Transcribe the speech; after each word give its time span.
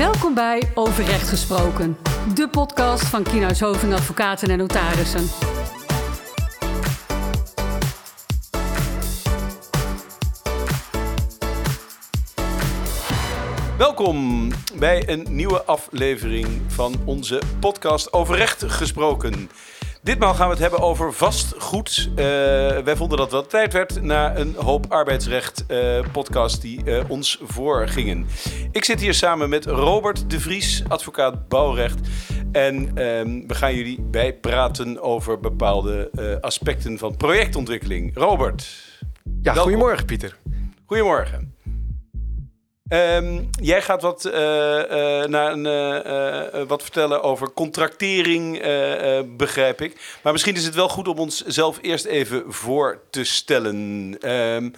Welkom 0.00 0.34
bij 0.34 0.70
Overrecht 0.74 1.28
Gesproken, 1.28 1.96
de 2.34 2.48
podcast 2.48 3.04
van 3.04 3.22
Kienhuis 3.22 3.60
Hoving 3.60 3.92
Advocaten 3.92 4.50
en 4.50 4.58
Notarissen. 4.58 5.28
Welkom 13.78 14.48
bij 14.74 15.08
een 15.08 15.26
nieuwe 15.30 15.62
aflevering 15.62 16.46
van 16.66 16.94
onze 17.04 17.42
podcast 17.58 18.12
Overrecht 18.12 18.64
Gesproken. 18.66 19.50
Ditmaal 20.02 20.34
gaan 20.34 20.46
we 20.46 20.52
het 20.52 20.62
hebben 20.62 20.80
over 20.80 21.12
vastgoed. 21.12 22.08
Uh, 22.10 22.16
wij 22.78 22.96
vonden 22.96 23.18
dat 23.18 23.30
wel 23.30 23.46
tijd 23.46 23.72
werd 23.72 24.02
na 24.02 24.36
een 24.36 24.54
hoop 24.54 24.86
arbeidsrecht 24.88 25.64
uh, 25.68 26.00
podcast 26.12 26.60
die 26.60 26.84
uh, 26.84 27.10
ons 27.10 27.40
voorgingen. 27.42 28.26
Ik 28.72 28.84
zit 28.84 29.00
hier 29.00 29.14
samen 29.14 29.48
met 29.48 29.66
Robert 29.66 30.30
de 30.30 30.40
Vries, 30.40 30.82
advocaat 30.88 31.48
bouwrecht. 31.48 31.98
En 32.52 32.96
ehm, 32.96 33.46
we 33.46 33.54
gaan 33.54 33.74
jullie 33.74 34.00
bijpraten 34.00 35.02
over 35.02 35.40
bepaalde 35.40 36.10
aspecten 36.40 36.98
van 36.98 37.16
projectontwikkeling. 37.16 38.10
Robert. 38.14 38.68
Ja, 39.42 39.54
goedemorgen 39.54 40.06
Pieter. 40.06 40.36
Goedemorgen. 40.86 41.54
Um, 42.92 43.50
jij 43.60 43.82
gaat 43.82 44.02
wat, 44.02 44.24
uh, 44.26 44.32
uh, 44.32 45.24
naar 45.24 45.52
een, 45.52 45.64
uh, 46.54 46.62
wat 46.66 46.82
vertellen 46.82 47.22
over 47.22 47.52
contractering, 47.52 48.62
begrijp 49.36 49.80
ik. 49.80 50.18
Maar 50.22 50.32
misschien 50.32 50.54
is 50.54 50.64
het 50.64 50.74
wel 50.74 50.88
goed 50.88 51.08
om 51.08 51.18
ons 51.18 51.44
zelf 51.46 51.78
eerst 51.82 52.04
even 52.04 52.44
voor 52.48 53.00
te 53.10 53.24
stellen. 53.24 53.76
Um, 54.30 54.72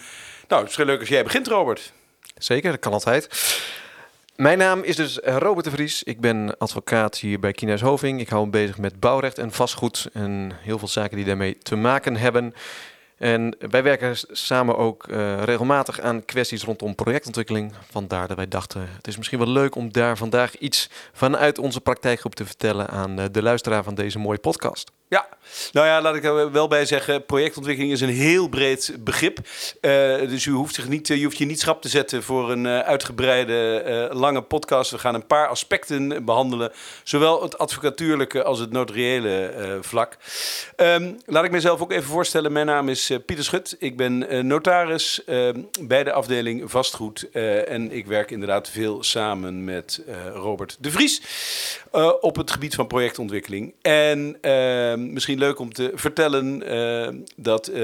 nou, 0.49 0.63
het 0.63 0.71
is 0.71 0.77
heel 0.77 0.87
leuk 0.87 1.01
als 1.01 1.09
jij 1.09 1.25
begint, 1.25 1.47
Robert. 1.47 1.93
Zeker, 2.39 2.71
dat 2.71 2.81
kan 2.81 2.93
altijd. 2.93 3.29
Mijn 4.37 4.59
naam 4.59 4.83
is 4.83 4.97
dus 4.97 5.19
Robert 5.23 5.65
de 5.65 5.71
Vries. 5.71 6.03
Ik 6.03 6.21
ben 6.21 6.59
advocaat 6.59 7.19
hier 7.19 7.41
bij 7.41 7.53
Kienhuis 7.53 7.81
Hoving. 7.81 8.21
Ik 8.21 8.29
hou 8.29 8.45
me 8.45 8.51
bezig 8.51 8.79
met 8.79 9.01
bouwrecht 9.01 9.39
en 9.39 9.53
vastgoed 9.53 10.09
en 10.13 10.53
heel 10.61 10.79
veel 10.79 10.89
zaken 10.89 11.17
die 11.17 11.27
daarmee 11.27 11.59
te 11.59 11.77
maken 11.77 12.17
hebben. 12.17 12.55
En 13.23 13.57
wij 13.71 13.83
werken 13.83 14.17
samen 14.31 14.77
ook 14.77 15.09
uh, 15.09 15.43
regelmatig 15.43 16.01
aan 16.01 16.25
kwesties 16.25 16.65
rondom 16.65 16.95
projectontwikkeling. 16.95 17.73
Vandaar 17.91 18.29
dat 18.29 18.37
wij 18.37 18.49
dachten, 18.49 18.89
het 18.97 19.07
is 19.07 19.17
misschien 19.17 19.39
wel 19.39 19.49
leuk 19.49 19.75
om 19.75 19.93
daar 19.93 20.17
vandaag 20.17 20.59
iets 20.59 20.91
vanuit 21.13 21.59
onze 21.59 21.81
praktijkgroep 21.81 22.35
te 22.35 22.47
vertellen 22.47 22.89
aan 22.89 23.21
uh, 23.21 23.25
de 23.33 23.43
luisteraar 23.43 23.85
van 23.85 23.95
deze 23.95 24.19
mooie 24.19 24.39
podcast. 24.39 24.91
Ja, 25.13 25.29
nou 25.73 25.87
ja, 25.87 26.01
laat 26.01 26.15
ik 26.15 26.25
er 26.25 26.53
wel 26.53 26.69
bij 26.69 26.85
zeggen, 26.85 27.25
projectontwikkeling 27.25 27.93
is 27.93 28.01
een 28.01 28.09
heel 28.09 28.49
breed 28.49 28.97
begrip. 29.01 29.39
Uh, 29.39 29.93
dus 30.29 30.47
u 30.47 30.51
hoeft, 30.51 30.75
zich 30.75 30.89
niet, 30.89 31.09
je 31.09 31.25
hoeft 31.25 31.39
je 31.39 31.45
niet 31.45 31.61
schrap 31.61 31.83
te 31.83 31.89
zetten 31.89 32.23
voor 32.23 32.51
een 32.51 32.65
uh, 32.65 32.79
uitgebreide, 32.79 34.09
lange 34.13 34.43
podcast. 34.43 34.91
We 34.91 34.99
gaan 34.99 35.15
een 35.15 35.27
paar 35.27 35.49
aspecten 35.49 36.25
behandelen, 36.25 36.73
zowel 37.03 37.43
het 37.43 37.59
advocatuurlijke 37.59 38.43
als 38.43 38.59
het 38.59 38.73
notariële 38.73 39.79
vlak. 39.81 40.17
Um, 40.77 41.19
laat 41.27 41.45
ik 41.45 41.51
mezelf 41.51 41.81
ook 41.81 41.93
even 41.93 42.11
voorstellen. 42.11 42.53
Mijn 42.53 42.67
naam 42.67 42.89
is 42.89 43.11
Pieter 43.27 43.45
Schut. 43.45 43.77
Ik 43.79 43.97
ben 43.97 44.47
notaris 44.47 45.25
ehm, 45.25 45.61
bij 45.81 46.05
de 46.05 46.13
afdeling 46.13 46.71
vastgoed. 46.71 47.31
en 47.67 47.93
ik 47.93 48.07
werk 48.07 48.31
inderdaad 48.31 48.69
veel 48.69 49.03
samen 49.03 49.65
met 49.65 50.03
Robert 50.35 50.77
de 50.81 50.91
Vries 50.91 51.23
op 52.21 52.37
het 52.37 52.51
gebied 52.51 52.75
van 52.75 52.87
projectontwikkeling. 52.87 53.75
En 53.83 54.39
ehm, 54.41 55.02
misschien 55.11 55.39
leuk 55.39 55.59
om 55.59 55.73
te 55.73 55.93
vertellen 55.95 56.73
uh, 56.73 57.23
dat 57.37 57.69
uh, 57.69 57.75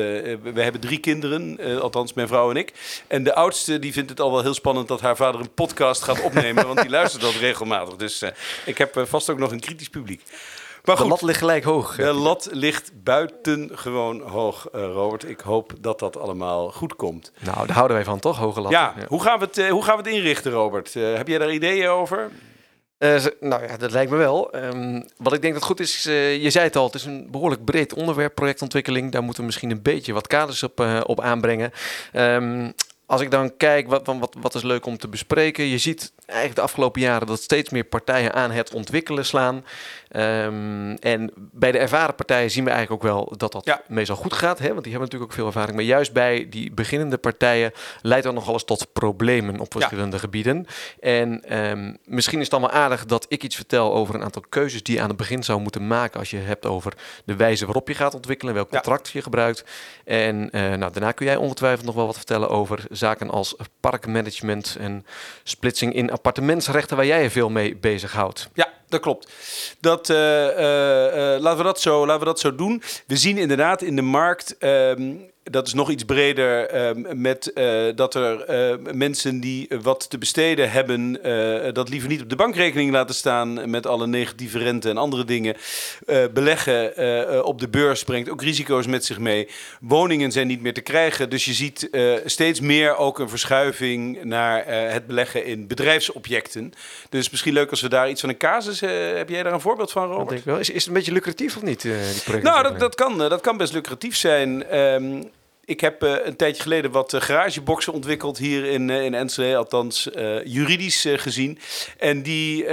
we 0.42 0.62
hebben 0.62 0.80
drie 0.80 0.98
kinderen, 0.98 1.56
uh, 1.60 1.78
althans 1.78 2.12
mijn 2.12 2.28
vrouw 2.28 2.50
en 2.50 2.56
ik. 2.56 2.72
En 3.06 3.22
de 3.22 3.34
oudste 3.34 3.78
die 3.78 3.92
vindt 3.92 4.10
het 4.10 4.20
al 4.20 4.32
wel 4.32 4.42
heel 4.42 4.54
spannend 4.54 4.88
dat 4.88 5.00
haar 5.00 5.16
vader 5.16 5.40
een 5.40 5.54
podcast 5.54 6.02
gaat 6.02 6.22
opnemen, 6.22 6.66
want 6.66 6.80
die 6.80 6.90
luistert 6.90 7.22
dat 7.22 7.34
regelmatig. 7.34 7.96
Dus 7.96 8.22
ik 8.64 8.78
heb 8.78 9.04
vast 9.08 9.30
ook 9.30 9.38
nog 9.38 9.50
een 9.50 9.60
kritisch 9.60 9.88
publiek. 9.88 10.22
Maar 10.84 10.96
goed, 10.96 11.04
de 11.04 11.10
lat 11.10 11.22
ligt 11.22 11.38
gelijk 11.38 11.64
hoog. 11.64 11.96
De 11.96 12.12
lat 12.12 12.48
ligt 12.52 12.90
buitengewoon 13.02 14.20
hoog, 14.20 14.68
Robert. 14.72 15.28
Ik 15.28 15.40
hoop 15.40 15.72
dat 15.80 15.98
dat 15.98 16.16
allemaal 16.16 16.70
goed 16.70 16.96
komt. 16.96 17.32
Nou, 17.38 17.66
daar 17.66 17.76
houden 17.76 17.96
wij 17.96 18.04
van, 18.06 18.18
toch? 18.18 18.36
Hoge 18.36 18.60
lat. 18.60 18.70
Ja, 18.70 18.94
ja. 18.98 19.06
Hoe, 19.06 19.22
gaan 19.22 19.38
we 19.38 19.44
het, 19.44 19.68
hoe 19.68 19.84
gaan 19.84 19.96
we 19.96 20.02
het 20.02 20.12
inrichten, 20.12 20.52
Robert? 20.52 20.94
heb 20.94 21.28
jij 21.28 21.38
daar 21.38 21.52
ideeën 21.52 21.88
over? 21.88 22.30
Uh, 22.98 23.24
nou 23.40 23.66
ja, 23.66 23.76
dat 23.76 23.90
lijkt 23.90 24.10
me 24.10 24.16
wel. 24.16 24.56
Um, 24.56 25.04
wat 25.16 25.32
ik 25.32 25.42
denk 25.42 25.54
dat 25.54 25.62
goed 25.62 25.80
is, 25.80 26.06
uh, 26.06 26.42
je 26.42 26.50
zei 26.50 26.64
het 26.64 26.76
al, 26.76 26.86
het 26.86 26.94
is 26.94 27.04
een 27.04 27.30
behoorlijk 27.30 27.64
breed 27.64 27.94
onderwerp, 27.94 28.34
projectontwikkeling. 28.34 29.12
Daar 29.12 29.22
moeten 29.22 29.40
we 29.40 29.46
misschien 29.46 29.70
een 29.70 29.82
beetje 29.82 30.12
wat 30.12 30.26
kaders 30.26 30.62
op, 30.62 30.80
uh, 30.80 31.00
op 31.06 31.20
aanbrengen. 31.20 31.72
Um, 32.12 32.74
als 33.06 33.20
ik 33.20 33.30
dan 33.30 33.56
kijk, 33.56 33.88
wat, 33.88 34.06
wat, 34.06 34.36
wat 34.40 34.54
is 34.54 34.62
leuk 34.62 34.86
om 34.86 34.98
te 34.98 35.08
bespreken? 35.08 35.64
Je 35.64 35.78
ziet 35.78 36.12
eigenlijk 36.26 36.58
de 36.58 36.64
afgelopen 36.64 37.00
jaren 37.00 37.26
dat 37.26 37.42
steeds 37.42 37.70
meer 37.70 37.84
partijen 37.84 38.34
aan 38.34 38.50
het 38.50 38.74
ontwikkelen 38.74 39.24
slaan. 39.24 39.64
Um, 40.16 40.94
en 40.94 41.30
bij 41.34 41.72
de 41.72 41.78
ervaren 41.78 42.14
partijen 42.14 42.50
zien 42.50 42.64
we 42.64 42.70
eigenlijk 42.70 43.04
ook 43.04 43.10
wel 43.10 43.32
dat 43.36 43.52
dat 43.52 43.64
ja. 43.64 43.82
meestal 43.88 44.16
goed 44.16 44.32
gaat. 44.32 44.58
Hè? 44.58 44.68
Want 44.68 44.82
die 44.82 44.92
hebben 44.92 45.10
natuurlijk 45.10 45.30
ook 45.30 45.36
veel 45.36 45.46
ervaring. 45.46 45.76
Maar 45.76 45.84
juist 45.84 46.12
bij 46.12 46.46
die 46.50 46.72
beginnende 46.72 47.18
partijen 47.18 47.72
leidt 48.02 48.24
dat 48.24 48.34
nogal 48.34 48.52
eens 48.52 48.64
tot 48.64 48.92
problemen 48.92 49.60
op 49.60 49.72
verschillende 49.72 50.16
ja. 50.16 50.22
gebieden. 50.22 50.66
En 51.00 51.58
um, 51.58 51.98
misschien 52.04 52.38
is 52.38 52.50
het 52.50 52.60
dan 52.60 52.70
wel 52.70 52.70
aardig 52.70 53.04
dat 53.04 53.26
ik 53.28 53.42
iets 53.42 53.56
vertel 53.56 53.94
over 53.94 54.14
een 54.14 54.22
aantal 54.22 54.42
keuzes 54.48 54.82
die 54.82 54.94
je 54.94 55.02
aan 55.02 55.08
het 55.08 55.16
begin 55.16 55.42
zou 55.42 55.60
moeten 55.60 55.86
maken. 55.86 56.18
Als 56.18 56.30
je 56.30 56.36
hebt 56.36 56.66
over 56.66 56.92
de 57.24 57.36
wijze 57.36 57.64
waarop 57.64 57.88
je 57.88 57.94
gaat 57.94 58.14
ontwikkelen, 58.14 58.54
welk 58.54 58.70
contract 58.70 59.06
ja. 59.06 59.12
je 59.12 59.22
gebruikt. 59.22 59.64
En 60.04 60.36
uh, 60.36 60.50
nou, 60.74 60.92
daarna 60.92 61.12
kun 61.12 61.26
jij 61.26 61.36
ongetwijfeld 61.36 61.86
nog 61.86 61.94
wel 61.94 62.06
wat 62.06 62.16
vertellen 62.16 62.48
over 62.48 62.84
zaken 62.90 63.30
als 63.30 63.56
parkmanagement 63.80 64.76
en 64.80 65.06
splitsing 65.42 65.94
in 65.94 66.12
appartementsrechten, 66.12 66.96
waar 66.96 67.06
jij 67.06 67.22
je 67.22 67.30
veel 67.30 67.50
mee 67.50 67.76
bezighoudt. 67.76 68.48
Ja, 68.54 68.68
dat 68.88 69.00
klopt. 69.00 69.32
Dat, 69.80 70.08
uh, 70.08 70.16
uh, 70.16 70.54
uh, 70.54 71.40
laten, 71.40 71.56
we 71.56 71.62
dat 71.62 71.80
zo, 71.80 72.06
laten 72.06 72.18
we 72.18 72.26
dat 72.26 72.40
zo 72.40 72.54
doen. 72.54 72.82
We 73.06 73.16
zien 73.16 73.38
inderdaad 73.38 73.82
in 73.82 73.96
de 73.96 74.02
markt. 74.02 74.56
Um, 74.60 75.30
dat 75.50 75.66
is 75.66 75.74
nog 75.74 75.90
iets 75.90 76.04
breder 76.04 76.74
uh, 76.74 77.04
met 77.14 77.50
uh, 77.54 77.86
dat 77.94 78.14
er 78.14 78.70
uh, 78.70 78.92
mensen 78.92 79.40
die 79.40 79.68
wat 79.82 80.10
te 80.10 80.18
besteden 80.18 80.70
hebben, 80.70 81.12
dat 81.74 81.88
liever 81.88 82.08
niet 82.08 82.22
op 82.22 82.28
de 82.28 82.36
bankrekening 82.36 82.90
laten 82.90 83.14
staan 83.14 83.70
met 83.70 83.86
alle 83.86 84.06
negatieve 84.06 84.58
rente 84.58 84.88
en 84.88 84.96
andere 84.96 85.24
dingen. 85.24 85.56
beleggen 86.32 87.44
op 87.44 87.60
de 87.60 87.68
beurs 87.68 88.04
brengt 88.04 88.30
ook 88.30 88.42
risico's 88.42 88.86
met 88.86 89.04
zich 89.04 89.18
mee. 89.18 89.48
Woningen 89.80 90.32
zijn 90.32 90.46
niet 90.46 90.62
meer 90.62 90.74
te 90.74 90.80
krijgen, 90.80 91.30
dus 91.30 91.44
je 91.44 91.52
ziet 91.52 91.88
steeds 92.24 92.60
meer 92.60 92.96
ook 92.96 93.18
een 93.18 93.28
verschuiving 93.28 94.24
naar 94.24 94.66
het 94.66 95.06
beleggen 95.06 95.44
in 95.44 95.66
bedrijfsobjecten. 95.66 96.72
Dus 97.08 97.30
misschien 97.30 97.52
leuk 97.52 97.70
als 97.70 97.80
we 97.80 97.88
daar 97.88 98.10
iets 98.10 98.20
van 98.20 98.30
een 98.30 98.36
casus, 98.36 98.80
heb 98.80 99.28
jij 99.28 99.42
daar 99.42 99.52
een 99.52 99.60
voorbeeld 99.60 99.92
van, 99.92 100.08
Robert? 100.08 100.28
denk 100.28 100.40
ik 100.40 100.46
wel. 100.46 100.58
Is, 100.58 100.70
is 100.70 100.74
het 100.74 100.86
een 100.86 100.92
beetje 100.92 101.12
lucratief 101.12 101.56
of 101.56 101.62
niet? 101.62 101.82
die 101.82 102.42
nou, 102.42 102.62
dat, 102.62 102.78
dat, 102.78 102.94
kan, 102.94 103.18
dat 103.18 103.40
kan 103.40 103.56
best 103.56 103.72
lucratief 103.72 104.16
zijn. 104.16 104.78
Um, 104.78 105.30
ik 105.68 105.80
heb 105.80 106.04
uh, 106.04 106.14
een 106.24 106.36
tijdje 106.36 106.62
geleden 106.62 106.90
wat 106.90 107.12
uh, 107.12 107.20
garageboxen 107.20 107.92
ontwikkeld 107.92 108.38
hier 108.38 108.64
in, 108.64 108.88
uh, 108.88 109.04
in 109.04 109.14
Enschede, 109.14 109.56
althans 109.56 110.08
juridisch 110.44 111.06
gezien. 111.08 111.58
En 111.98 112.22
die 112.22 112.64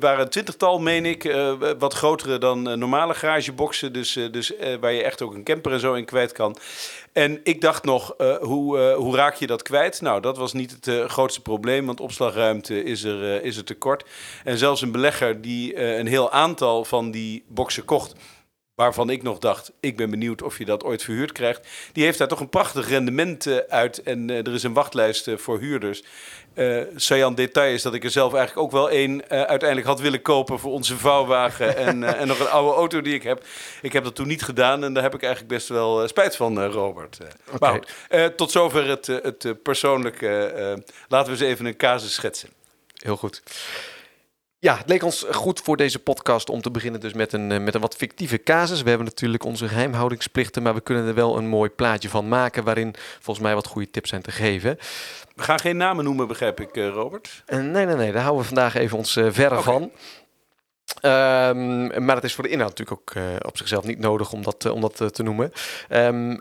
waren 0.00 0.20
een 0.20 0.28
twintigtal, 0.28 0.78
meen 0.78 1.06
ik, 1.06 1.36
wat 1.78 1.94
grotere 1.94 2.38
dan 2.38 2.78
normale 2.78 3.14
garageboxen. 3.14 3.92
Dus, 3.92 4.18
dus 4.30 4.52
waar 4.80 4.92
je 4.92 5.02
echt 5.02 5.22
ook 5.22 5.34
een 5.34 5.44
camper 5.44 5.72
en 5.72 5.80
zo 5.80 5.94
in 5.94 6.04
kwijt 6.04 6.32
kan. 6.32 6.56
En 7.12 7.40
ik 7.42 7.60
dacht 7.60 7.84
nog, 7.84 8.14
hoe, 8.40 8.92
hoe 8.92 9.16
raak 9.16 9.34
je 9.34 9.46
dat 9.46 9.62
kwijt? 9.62 10.00
Nou, 10.00 10.20
dat 10.20 10.36
was 10.36 10.52
niet 10.52 10.76
het 10.80 11.10
grootste 11.10 11.42
probleem, 11.42 11.86
want 11.86 12.00
opslagruimte 12.00 12.82
is 12.82 13.04
er, 13.04 13.42
is 13.42 13.56
er 13.56 13.64
tekort. 13.64 14.04
En 14.44 14.58
zelfs 14.58 14.82
een 14.82 14.92
belegger 14.92 15.40
die 15.40 15.80
een 15.80 16.06
heel 16.06 16.30
aantal 16.32 16.84
van 16.84 17.10
die 17.10 17.44
boxen 17.48 17.84
kocht 17.84 18.14
waarvan 18.76 19.10
ik 19.10 19.22
nog 19.22 19.38
dacht, 19.38 19.72
ik 19.80 19.96
ben 19.96 20.10
benieuwd 20.10 20.42
of 20.42 20.58
je 20.58 20.64
dat 20.64 20.84
ooit 20.84 21.02
verhuurd 21.02 21.32
krijgt. 21.32 21.68
Die 21.92 22.04
heeft 22.04 22.18
daar 22.18 22.28
toch 22.28 22.40
een 22.40 22.48
prachtig 22.48 22.88
rendement 22.88 23.46
uh, 23.46 23.56
uit 23.68 24.02
en 24.02 24.28
uh, 24.28 24.36
er 24.36 24.54
is 24.54 24.62
een 24.62 24.72
wachtlijst 24.72 25.26
uh, 25.26 25.36
voor 25.36 25.58
huurders. 25.58 26.02
Uh, 26.54 26.82
Sajan 26.96 27.34
detail 27.34 27.74
is 27.74 27.82
dat 27.82 27.94
ik 27.94 28.04
er 28.04 28.10
zelf 28.10 28.34
eigenlijk 28.34 28.66
ook 28.66 28.72
wel 28.72 28.90
één 28.90 29.28
uiteindelijk 29.28 29.86
had 29.86 30.00
willen 30.00 30.22
kopen 30.22 30.58
voor 30.58 30.72
onze 30.72 30.96
vouwwagen 30.96 31.76
en, 31.86 32.04
en 32.18 32.26
nog 32.26 32.38
een 32.40 32.48
oude 32.48 32.76
auto 32.76 33.00
die 33.00 33.14
ik 33.14 33.22
heb. 33.22 33.44
Ik 33.82 33.92
heb 33.92 34.04
dat 34.04 34.14
toen 34.14 34.26
niet 34.26 34.42
gedaan 34.42 34.84
en 34.84 34.92
daar 34.92 35.02
heb 35.02 35.14
ik 35.14 35.22
eigenlijk 35.22 35.52
best 35.52 35.68
wel 35.68 36.08
spijt 36.08 36.36
van, 36.36 36.64
Robert. 36.64 37.18
Okay. 37.52 37.80
Maar 38.08 38.34
tot 38.34 38.50
zover 38.50 38.88
het, 38.88 39.06
het 39.06 39.62
persoonlijke. 39.62 40.82
laten 41.08 41.32
we 41.32 41.38
eens 41.38 41.50
even 41.50 41.66
een 41.66 41.76
casus 41.76 42.14
schetsen. 42.14 42.48
Heel 42.94 43.16
goed. 43.16 43.42
Ja, 44.66 44.76
het 44.76 44.88
leek 44.88 45.02
ons 45.02 45.26
goed 45.30 45.60
voor 45.60 45.76
deze 45.76 45.98
podcast 45.98 46.50
om 46.50 46.62
te 46.62 46.70
beginnen 46.70 47.00
dus 47.00 47.12
met 47.12 47.32
een, 47.32 47.64
met 47.64 47.74
een 47.74 47.80
wat 47.80 47.96
fictieve 47.96 48.42
casus. 48.42 48.82
We 48.82 48.88
hebben 48.88 49.06
natuurlijk 49.06 49.44
onze 49.44 49.68
geheimhoudingsplichten, 49.68 50.62
maar 50.62 50.74
we 50.74 50.80
kunnen 50.80 51.06
er 51.06 51.14
wel 51.14 51.36
een 51.36 51.46
mooi 51.46 51.70
plaatje 51.70 52.08
van 52.08 52.28
maken 52.28 52.64
waarin 52.64 52.94
volgens 53.20 53.46
mij 53.46 53.54
wat 53.54 53.66
goede 53.66 53.90
tips 53.90 54.08
zijn 54.08 54.22
te 54.22 54.30
geven. 54.30 54.78
We 55.34 55.42
gaan 55.42 55.60
geen 55.60 55.76
namen 55.76 56.04
noemen, 56.04 56.28
begrijp 56.28 56.60
ik, 56.60 56.76
Robert? 56.76 57.44
Uh, 57.46 57.58
nee, 57.58 57.86
nee, 57.86 57.96
nee, 57.96 58.12
daar 58.12 58.22
houden 58.22 58.42
we 58.42 58.48
vandaag 58.48 58.74
even 58.74 58.98
ons 58.98 59.16
uh, 59.16 59.26
verre 59.30 59.58
okay. 59.58 59.62
van. 59.62 59.82
Um, 61.02 62.04
maar 62.04 62.14
het 62.14 62.24
is 62.24 62.34
voor 62.34 62.44
de 62.44 62.50
inhoud 62.50 62.78
natuurlijk 62.78 63.00
ook 63.00 63.14
uh, 63.14 63.24
op 63.42 63.56
zichzelf 63.56 63.84
niet 63.84 63.98
nodig 63.98 64.32
om 64.32 64.42
dat, 64.42 64.70
om 64.70 64.80
dat 64.80 65.14
te 65.14 65.22
noemen. 65.22 65.52
Um, 65.90 66.40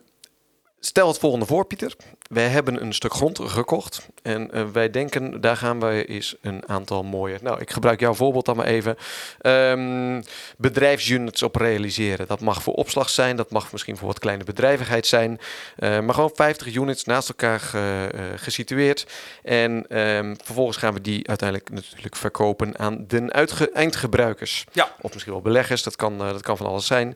Stel 0.86 1.08
het 1.08 1.18
volgende 1.18 1.46
voor, 1.46 1.66
Pieter. 1.66 1.96
Wij 2.30 2.48
hebben 2.48 2.82
een 2.82 2.94
stuk 2.94 3.14
grond 3.14 3.40
gekocht 3.40 4.08
en 4.22 4.50
uh, 4.54 4.64
wij 4.72 4.90
denken, 4.90 5.42
daar 5.42 5.58
gaan 5.58 5.80
wij 5.80 6.06
eens 6.06 6.36
een 6.42 6.64
aantal 6.68 7.04
mooie... 7.04 7.38
Nou, 7.42 7.62
ik 7.62 7.72
gebruik 7.72 8.00
jouw 8.00 8.14
voorbeeld 8.14 8.46
dan 8.46 8.56
maar 8.56 8.66
even. 8.66 8.98
Um, 9.42 10.24
bedrijfsunits 10.58 11.44
op 11.44 11.56
realiseren. 11.56 12.28
Dat 12.28 12.40
mag 12.40 12.64
voor 12.64 12.74
opslag 12.74 13.10
zijn, 13.10 13.36
dat 13.36 13.52
mag 13.52 13.72
misschien 13.72 13.98
voor 13.98 14.08
wat 14.08 14.20
kleine 14.20 14.44
bedrijvigheid 14.44 15.08
zijn. 15.08 15.40
Uh, 15.80 16.00
maar 16.00 16.14
gewoon 16.14 16.32
50 16.34 16.76
units 16.76 17.04
naast 17.04 17.30
elkaar 17.30 17.60
ge, 17.60 18.12
uh, 18.16 18.22
gesitueerd. 18.36 19.08
En 19.44 20.00
um, 20.00 20.36
vervolgens 20.44 20.78
gaan 20.78 20.94
we 20.94 21.02
die 21.02 21.28
uiteindelijk 21.28 21.70
natuurlijk 21.70 22.16
verkopen 22.16 22.80
aan 22.80 23.06
de 23.08 23.70
eindgebruikers. 23.74 24.66
Ja. 24.72 24.92
Of 25.02 25.14
misschien 25.14 25.34
wel 25.34 25.42
beleggers, 25.42 25.84
dat 25.84 25.96
kan, 25.96 26.18
dat 26.18 26.42
kan 26.42 26.58
van 26.58 26.66
alles 26.66 26.86
zijn. 26.86 27.16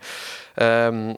Um, 0.55 1.15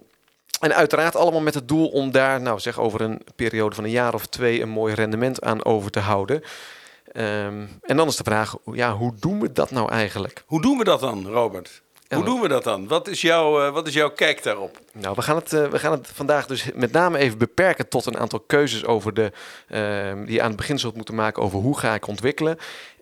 en 0.61 0.75
uiteraard 0.75 1.15
allemaal 1.15 1.41
met 1.41 1.53
het 1.53 1.67
doel 1.67 1.87
om 1.87 2.11
daar, 2.11 2.41
nou 2.41 2.59
zeg 2.59 2.79
over 2.79 3.01
een 3.01 3.21
periode 3.35 3.75
van 3.75 3.83
een 3.83 3.89
jaar 3.89 4.13
of 4.13 4.25
twee, 4.25 4.61
een 4.61 4.69
mooi 4.69 4.93
rendement 4.93 5.41
aan 5.41 5.65
over 5.65 5.91
te 5.91 5.99
houden. 5.99 6.35
Um, 6.35 7.79
en 7.81 7.97
dan 7.97 8.07
is 8.07 8.15
de 8.15 8.23
vraag, 8.23 8.55
ja, 8.73 8.95
hoe 8.95 9.13
doen 9.19 9.39
we 9.39 9.51
dat 9.51 9.71
nou 9.71 9.91
eigenlijk? 9.91 10.43
Hoe 10.45 10.61
doen 10.61 10.77
we 10.77 10.83
dat 10.83 10.99
dan, 10.99 11.27
Robert? 11.27 11.81
Hoe 12.15 12.23
doen 12.25 12.41
we 12.41 12.47
dat 12.47 12.63
dan? 12.63 12.87
Wat 12.87 13.07
is, 13.07 13.21
jouw, 13.21 13.65
uh, 13.65 13.73
wat 13.73 13.87
is 13.87 13.93
jouw 13.93 14.09
kijk 14.11 14.43
daarop? 14.43 14.79
Nou, 14.93 15.15
we 15.15 15.21
gaan, 15.21 15.35
het, 15.35 15.53
uh, 15.53 15.67
we 15.67 15.79
gaan 15.79 15.91
het 15.91 16.07
vandaag 16.13 16.45
dus 16.45 16.65
met 16.73 16.91
name 16.91 17.17
even 17.17 17.37
beperken 17.37 17.87
tot 17.87 18.05
een 18.05 18.17
aantal 18.17 18.39
keuzes 18.39 18.85
over 18.85 19.13
de, 19.13 19.31
uh, 19.69 20.25
die 20.25 20.33
je 20.33 20.41
aan 20.41 20.47
het 20.47 20.57
begin 20.57 20.79
zult 20.79 20.95
moeten 20.95 21.15
maken 21.15 21.43
over 21.43 21.59
hoe 21.59 21.77
ga 21.77 21.93
ik 21.93 22.07
ontwikkelen. 22.07 22.57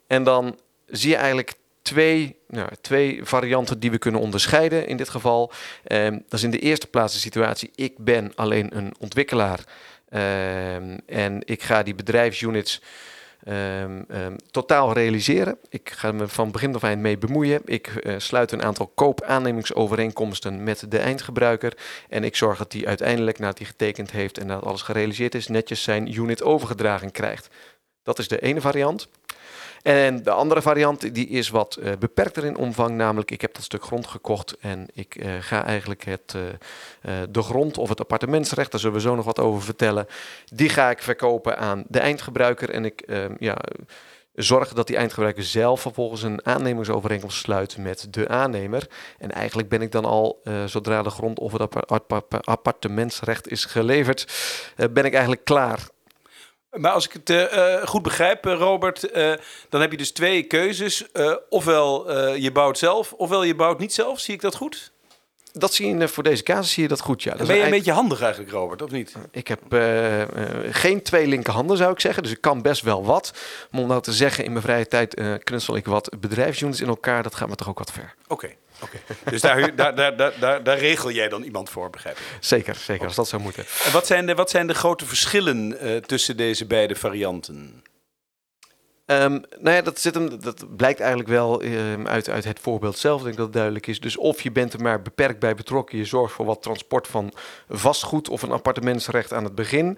En 0.07 0.23
dan 0.23 0.57
zie 0.85 1.09
je 1.09 1.15
eigenlijk 1.15 1.53
twee, 1.89 2.35
nou, 2.47 2.69
twee 2.81 3.19
varianten 3.23 3.79
die 3.79 3.91
we 3.91 3.97
kunnen 3.97 4.21
onderscheiden 4.21 4.87
in 4.87 4.97
dit 4.97 5.09
geval. 5.09 5.51
Um, 5.87 6.13
dat 6.13 6.39
is 6.39 6.43
in 6.43 6.51
de 6.51 6.59
eerste 6.59 6.87
plaats 6.87 7.13
de 7.13 7.19
situatie, 7.19 7.71
ik 7.75 7.97
ben 7.97 8.31
alleen 8.35 8.77
een 8.77 8.93
ontwikkelaar 8.99 9.59
um, 10.09 10.99
en 11.05 11.41
ik 11.45 11.63
ga 11.63 11.83
die 11.83 11.95
bedrijfsunits 11.95 12.81
um, 13.47 14.05
totaal 14.51 14.93
realiseren. 14.93 15.57
Ik 15.69 15.89
ga 15.95 16.11
me 16.11 16.27
van 16.27 16.51
begin 16.51 16.75
af 16.75 16.83
aan 16.83 17.01
mee 17.01 17.17
bemoeien. 17.17 17.61
Ik 17.65 17.87
uh, 17.87 18.13
sluit 18.17 18.51
een 18.51 18.63
aantal 18.63 18.91
koopaannemingsovereenkomsten 18.95 20.63
met 20.63 20.85
de 20.91 20.99
eindgebruiker 20.99 21.77
en 22.09 22.23
ik 22.23 22.35
zorg 22.35 22.57
dat 22.57 22.71
die 22.71 22.87
uiteindelijk, 22.87 23.39
nadat 23.39 23.57
hij 23.57 23.67
getekend 23.67 24.11
heeft 24.11 24.37
en 24.37 24.47
dat 24.47 24.63
alles 24.63 24.81
gerealiseerd 24.81 25.35
is, 25.35 25.47
netjes 25.47 25.83
zijn 25.83 26.17
unit 26.17 26.43
overgedragen 26.43 27.11
krijgt. 27.11 27.49
Dat 28.03 28.19
is 28.19 28.27
de 28.27 28.39
ene 28.39 28.61
variant. 28.61 29.07
En 29.81 30.23
de 30.23 30.31
andere 30.31 30.61
variant 30.61 31.13
die 31.13 31.27
is 31.27 31.49
wat 31.49 31.77
uh, 31.79 31.91
beperkter 31.99 32.45
in 32.45 32.57
omvang, 32.57 32.95
namelijk 32.95 33.31
ik 33.31 33.41
heb 33.41 33.53
dat 33.53 33.63
stuk 33.63 33.83
grond 33.83 34.07
gekocht 34.07 34.57
en 34.59 34.87
ik 34.93 35.15
uh, 35.15 35.31
ga 35.39 35.65
eigenlijk 35.65 36.05
het, 36.05 36.35
uh, 36.35 37.11
de 37.29 37.41
grond 37.41 37.77
of 37.77 37.89
het 37.89 37.99
appartementsrecht, 37.99 38.71
daar 38.71 38.79
zullen 38.79 38.95
we 38.95 39.01
zo 39.01 39.15
nog 39.15 39.25
wat 39.25 39.39
over 39.39 39.61
vertellen, 39.61 40.07
die 40.53 40.69
ga 40.69 40.89
ik 40.89 41.01
verkopen 41.01 41.57
aan 41.57 41.83
de 41.87 41.99
eindgebruiker 41.99 42.69
en 42.69 42.85
ik 42.85 43.01
ehm, 43.01 43.35
ja, 43.39 43.57
zorg 44.33 44.73
dat 44.73 44.87
die 44.87 44.97
eindgebruiker 44.97 45.43
zelf 45.43 45.81
vervolgens 45.81 46.23
een 46.23 46.45
aannemingsovereenkomst 46.45 47.37
sluit 47.37 47.77
met 47.77 48.07
de 48.09 48.27
aannemer. 48.27 48.87
En 49.17 49.31
eigenlijk 49.31 49.69
ben 49.69 49.81
ik 49.81 49.91
dan 49.91 50.05
al, 50.05 50.41
zodra 50.65 51.01
de 51.01 51.09
grond 51.09 51.39
of 51.39 51.51
het 51.51 52.45
appartementsrecht 52.45 53.51
is 53.51 53.65
geleverd, 53.65 54.27
ben 54.91 55.05
ik 55.05 55.13
eigenlijk 55.13 55.43
klaar 55.43 55.89
maar 56.71 56.91
als 56.91 57.05
ik 57.05 57.13
het 57.13 57.29
uh, 57.29 57.87
goed 57.87 58.01
begrijp, 58.01 58.45
Robert, 58.45 59.15
uh, 59.15 59.33
dan 59.69 59.81
heb 59.81 59.91
je 59.91 59.97
dus 59.97 60.11
twee 60.11 60.43
keuzes. 60.43 61.05
Uh, 61.13 61.35
ofwel 61.49 62.13
je 62.35 62.51
bouwt 62.51 62.77
zelf, 62.77 63.13
ofwel 63.13 63.43
je 63.43 63.55
bouwt 63.55 63.79
niet 63.79 63.93
zelf. 63.93 64.19
Zie 64.19 64.33
ik 64.33 64.41
dat 64.41 64.55
goed? 64.55 64.91
Dat 65.51 65.73
zie 65.73 65.97
je 65.97 66.07
voor 66.07 66.23
deze 66.23 66.43
casus 66.43 66.71
zie 66.71 66.83
je 66.83 66.89
dat 66.89 67.01
goed, 67.01 67.23
ja. 67.23 67.35
Dat 67.35 67.47
ben 67.47 67.55
je 67.55 67.63
een 67.63 67.69
beetje 67.69 67.91
handig 67.91 68.21
eigenlijk, 68.21 68.51
Robert, 68.51 68.81
of 68.81 68.91
niet? 68.91 69.15
Ik 69.31 69.47
heb 69.47 69.61
geen 70.71 71.01
twee 71.01 71.27
linkerhanden, 71.27 71.77
zou 71.77 71.91
ik 71.91 71.99
zeggen. 71.99 72.23
Dus 72.23 72.31
ik 72.31 72.41
kan 72.41 72.61
best 72.61 72.81
wel 72.81 73.05
wat. 73.05 73.33
Maar 73.71 73.81
om 73.81 73.87
nou 73.87 74.01
te 74.01 74.13
zeggen, 74.13 74.43
in 74.43 74.51
mijn 74.51 74.63
vrije 74.63 74.87
tijd 74.87 75.21
knutsel 75.43 75.75
ik 75.75 75.85
wat 75.85 76.11
bedrijfsunits 76.19 76.81
in 76.81 76.87
elkaar. 76.87 77.23
Dat 77.23 77.35
gaat 77.35 77.49
me 77.49 77.55
toch 77.55 77.69
ook 77.69 77.79
wat 77.79 77.91
ver. 77.91 78.15
Oké. 78.27 78.33
Okay. 78.33 78.57
Oké, 78.81 78.97
dus 79.29 79.41
daar, 79.75 79.75
daar, 79.75 79.95
daar, 79.95 80.33
daar, 80.39 80.63
daar 80.63 80.77
regel 80.77 81.11
jij 81.11 81.29
dan 81.29 81.43
iemand 81.43 81.69
voor, 81.69 81.89
begrijp 81.89 82.17
ik? 82.17 82.23
Zeker, 82.39 82.75
zeker, 82.75 83.05
als 83.05 83.15
dat 83.15 83.27
zou 83.27 83.41
moeten. 83.41 83.65
En 83.85 83.91
wat 83.91 84.07
zijn 84.07 84.25
de, 84.25 84.35
wat 84.35 84.49
zijn 84.49 84.67
de 84.67 84.73
grote 84.73 85.05
verschillen 85.05 85.77
uh, 85.85 85.97
tussen 85.97 86.37
deze 86.37 86.65
beide 86.65 86.95
varianten? 86.95 87.83
Um, 89.11 89.41
nou 89.59 89.75
ja, 89.75 89.81
dat, 89.81 89.99
zit 89.99 90.13
hem, 90.13 90.41
dat 90.41 90.75
blijkt 90.75 90.99
eigenlijk 90.99 91.29
wel 91.29 91.63
um, 91.63 92.07
uit, 92.07 92.29
uit 92.29 92.43
het 92.43 92.59
voorbeeld 92.59 92.97
zelf, 92.97 93.19
denk 93.19 93.31
ik 93.31 93.37
dat 93.37 93.45
het 93.45 93.55
duidelijk 93.55 93.87
is. 93.87 93.99
Dus 93.99 94.17
of 94.17 94.41
je 94.41 94.51
bent 94.51 94.73
er 94.73 94.81
maar 94.81 95.01
beperkt 95.01 95.39
bij 95.39 95.55
betrokken, 95.55 95.97
je 95.97 96.05
zorgt 96.05 96.33
voor 96.33 96.45
wat 96.45 96.61
transport 96.61 97.07
van 97.07 97.33
vastgoed 97.69 98.29
of 98.29 98.41
een 98.41 98.51
appartementsrecht 98.51 99.33
aan 99.33 99.43
het 99.43 99.55
begin. 99.55 99.97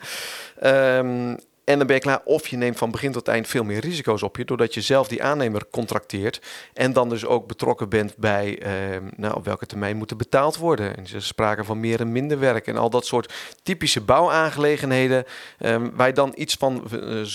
Um, 0.64 1.38
en 1.64 1.78
dan 1.78 1.88
ben 1.88 1.96
je 1.96 2.02
klaar. 2.02 2.22
Of 2.24 2.48
je 2.48 2.58
neemt 2.58 2.78
van 2.78 2.92
begin 2.92 3.12
tot 3.12 3.28
eind 3.28 3.48
veel 3.48 3.64
meer 3.64 3.80
risico's 3.80 4.24
op 4.24 4.38
je, 4.38 4.46
doordat 4.46 4.74
je 4.74 4.82
zelf 4.82 5.08
die 5.08 5.24
aannemer 5.24 5.66
contracteert. 5.72 6.42
En 6.74 6.94
dan 6.94 7.10
dus 7.10 7.26
ook 7.26 7.48
betrokken 7.48 7.90
bent 7.90 8.18
bij 8.18 8.60
eh, 8.60 9.02
nou, 9.16 9.36
op 9.36 9.46
welke 9.46 9.66
termijn 9.66 9.98
moeten 9.98 10.18
betaald 10.18 10.58
worden. 10.58 10.98
En 10.98 11.04
er 11.04 11.16
is 11.16 11.28
sprake 11.28 11.64
van 11.64 11.80
meer 11.80 12.00
en 12.00 12.12
minder 12.12 12.40
werk. 12.40 12.68
En 12.68 12.78
al 12.78 12.90
dat 12.90 13.06
soort 13.06 13.34
typische 13.64 14.02
bouwaangelegenheden. 14.02 15.26
Eh, 15.58 15.76
waar 15.94 16.08
je 16.08 16.14
dan 16.14 16.34
iets 16.36 16.56
van 16.56 16.84
uh, 16.92 17.26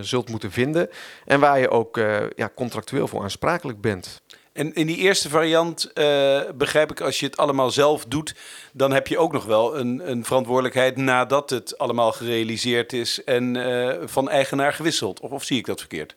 zult 0.00 0.28
moeten 0.28 0.50
vinden. 0.50 0.88
En 1.24 1.40
waar 1.40 1.58
je 1.58 1.70
ook 1.70 1.96
ja, 2.36 2.50
contractueel 2.54 3.08
voor 3.08 3.22
aansprakelijk 3.22 3.80
bent. 3.80 4.22
En 4.52 4.74
in 4.74 4.86
die 4.86 4.96
eerste 4.96 5.28
variant 5.28 5.90
uh, 5.94 6.40
begrijp 6.54 6.90
ik, 6.90 7.00
als 7.00 7.20
je 7.20 7.26
het 7.26 7.36
allemaal 7.36 7.70
zelf 7.70 8.04
doet, 8.04 8.34
dan 8.72 8.92
heb 8.92 9.06
je 9.06 9.18
ook 9.18 9.32
nog 9.32 9.44
wel 9.44 9.78
een, 9.78 10.10
een 10.10 10.24
verantwoordelijkheid 10.24 10.96
nadat 10.96 11.50
het 11.50 11.78
allemaal 11.78 12.12
gerealiseerd 12.12 12.92
is 12.92 13.24
en 13.24 13.54
uh, 13.54 13.96
van 14.04 14.28
eigenaar 14.28 14.72
gewisseld. 14.72 15.20
Of, 15.20 15.30
of, 15.30 15.44
zie 15.44 15.58
ik 15.58 15.66
dat 15.66 15.78
verkeerd? 15.78 16.16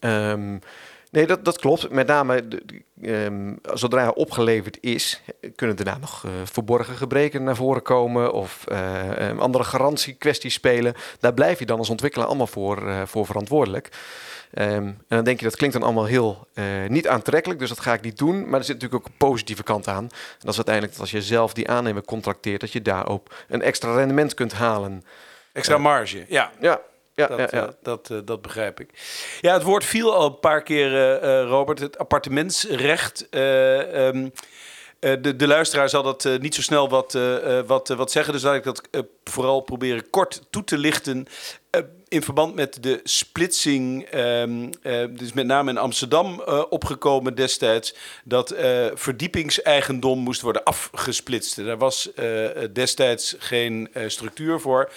Um, 0.00 0.60
nee, 1.10 1.26
dat, 1.26 1.44
dat 1.44 1.58
klopt. 1.58 1.90
Met 1.90 2.06
name 2.06 2.44
um, 3.02 3.58
zodra 3.72 4.02
hij 4.02 4.14
opgeleverd 4.14 4.78
is, 4.80 5.22
kunnen 5.54 5.76
daarna 5.76 5.98
nog 5.98 6.24
uh, 6.24 6.30
verborgen 6.44 6.94
gebreken 6.94 7.44
naar 7.44 7.56
voren 7.56 7.82
komen 7.82 8.32
of 8.32 8.64
um, 9.20 9.40
andere 9.40 9.64
garantiekwesties 9.64 10.54
spelen. 10.54 10.94
Daar 11.20 11.34
blijf 11.34 11.58
je 11.58 11.66
dan 11.66 11.78
als 11.78 11.90
ontwikkelaar 11.90 12.28
allemaal 12.28 12.46
voor, 12.46 13.06
voor 13.06 13.26
verantwoordelijk. 13.26 13.88
Um, 14.54 14.66
en 14.66 14.96
dan 15.08 15.24
denk 15.24 15.38
je, 15.38 15.44
dat 15.44 15.56
klinkt 15.56 15.74
dan 15.74 15.84
allemaal 15.84 16.04
heel 16.04 16.48
niet 16.88 17.08
aantrekkelijk, 17.08 17.60
dus 17.60 17.68
dat 17.68 17.80
ga 17.80 17.92
ik 17.92 18.00
niet 18.00 18.18
doen. 18.18 18.48
Maar 18.48 18.58
er 18.58 18.64
zit 18.64 18.74
natuurlijk 18.74 19.02
ook 19.02 19.08
een 19.08 19.26
positieve 19.28 19.62
kant 19.62 19.88
aan. 19.88 20.04
En 20.04 20.38
dat 20.38 20.50
is 20.50 20.56
uiteindelijk 20.56 20.92
dat 20.92 21.02
als 21.02 21.10
je 21.10 21.22
zelf 21.22 21.52
die 21.52 21.68
aannemer 21.68 22.04
contracteert, 22.04 22.60
dat 22.60 22.72
je 22.72 22.82
daarop 22.82 23.34
een 23.48 23.62
extra 23.62 23.94
rendement 23.94 24.34
kunt 24.34 24.52
halen. 24.52 25.04
Extra 25.52 25.78
marge, 25.78 26.24
ja. 26.28 26.50
Ja, 26.60 26.80
ja, 27.20 27.36
dat, 27.36 27.50
ja, 27.50 27.58
ja. 27.58 27.66
Uh, 27.66 27.72
dat, 27.82 28.08
uh, 28.12 28.18
dat 28.24 28.42
begrijp 28.42 28.80
ik. 28.80 28.90
Ja, 29.40 29.52
het 29.52 29.62
woord 29.62 29.84
viel 29.84 30.14
al 30.14 30.26
een 30.26 30.38
paar 30.38 30.62
keer, 30.62 30.92
uh, 31.22 31.48
Robert. 31.48 31.78
Het 31.78 31.98
appartementsrecht. 31.98 33.26
Um, 33.30 34.32
de, 34.98 35.36
de 35.36 35.46
luisteraar 35.46 35.88
zal 35.88 36.02
dat 36.02 36.28
niet 36.40 36.54
zo 36.54 36.62
snel 36.62 36.88
wat, 36.88 37.18
wat, 37.66 37.88
wat 37.88 38.10
zeggen. 38.10 38.32
Dus 38.32 38.42
laat 38.42 38.54
ik 38.54 38.64
dat 38.64 38.88
vooral 39.24 39.60
proberen 39.60 40.10
kort 40.10 40.42
toe 40.50 40.64
te 40.64 40.78
lichten 40.78 41.26
in 42.08 42.22
verband 42.22 42.54
met 42.54 42.82
de 42.82 43.00
splitsing, 43.04 44.14
um, 44.14 44.70
uh, 44.82 45.04
dus 45.10 45.32
met 45.32 45.46
name 45.46 45.70
in 45.70 45.78
Amsterdam 45.78 46.42
uh, 46.48 46.62
opgekomen 46.68 47.34
destijds, 47.34 47.94
dat 48.24 48.54
verdiepingseigendom 48.94 50.18
moest 50.18 50.40
worden 50.40 50.64
afgesplitst. 50.64 51.56
Daar 51.56 51.78
was 51.78 52.10
destijds 52.72 53.34
geen 53.38 53.88
structuur 54.06 54.60
voor. 54.60 54.92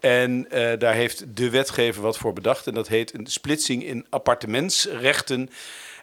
En 0.00 0.48
daar 0.78 0.94
heeft 0.94 1.36
de 1.36 1.50
wetgever 1.50 2.02
wat 2.02 2.18
voor 2.18 2.32
bedacht. 2.32 2.66
En 2.66 2.74
dat 2.74 2.88
heet 2.88 3.14
een 3.14 3.26
splitsing 3.26 3.84
in 3.84 4.06
appartementsrechten. 4.10 5.50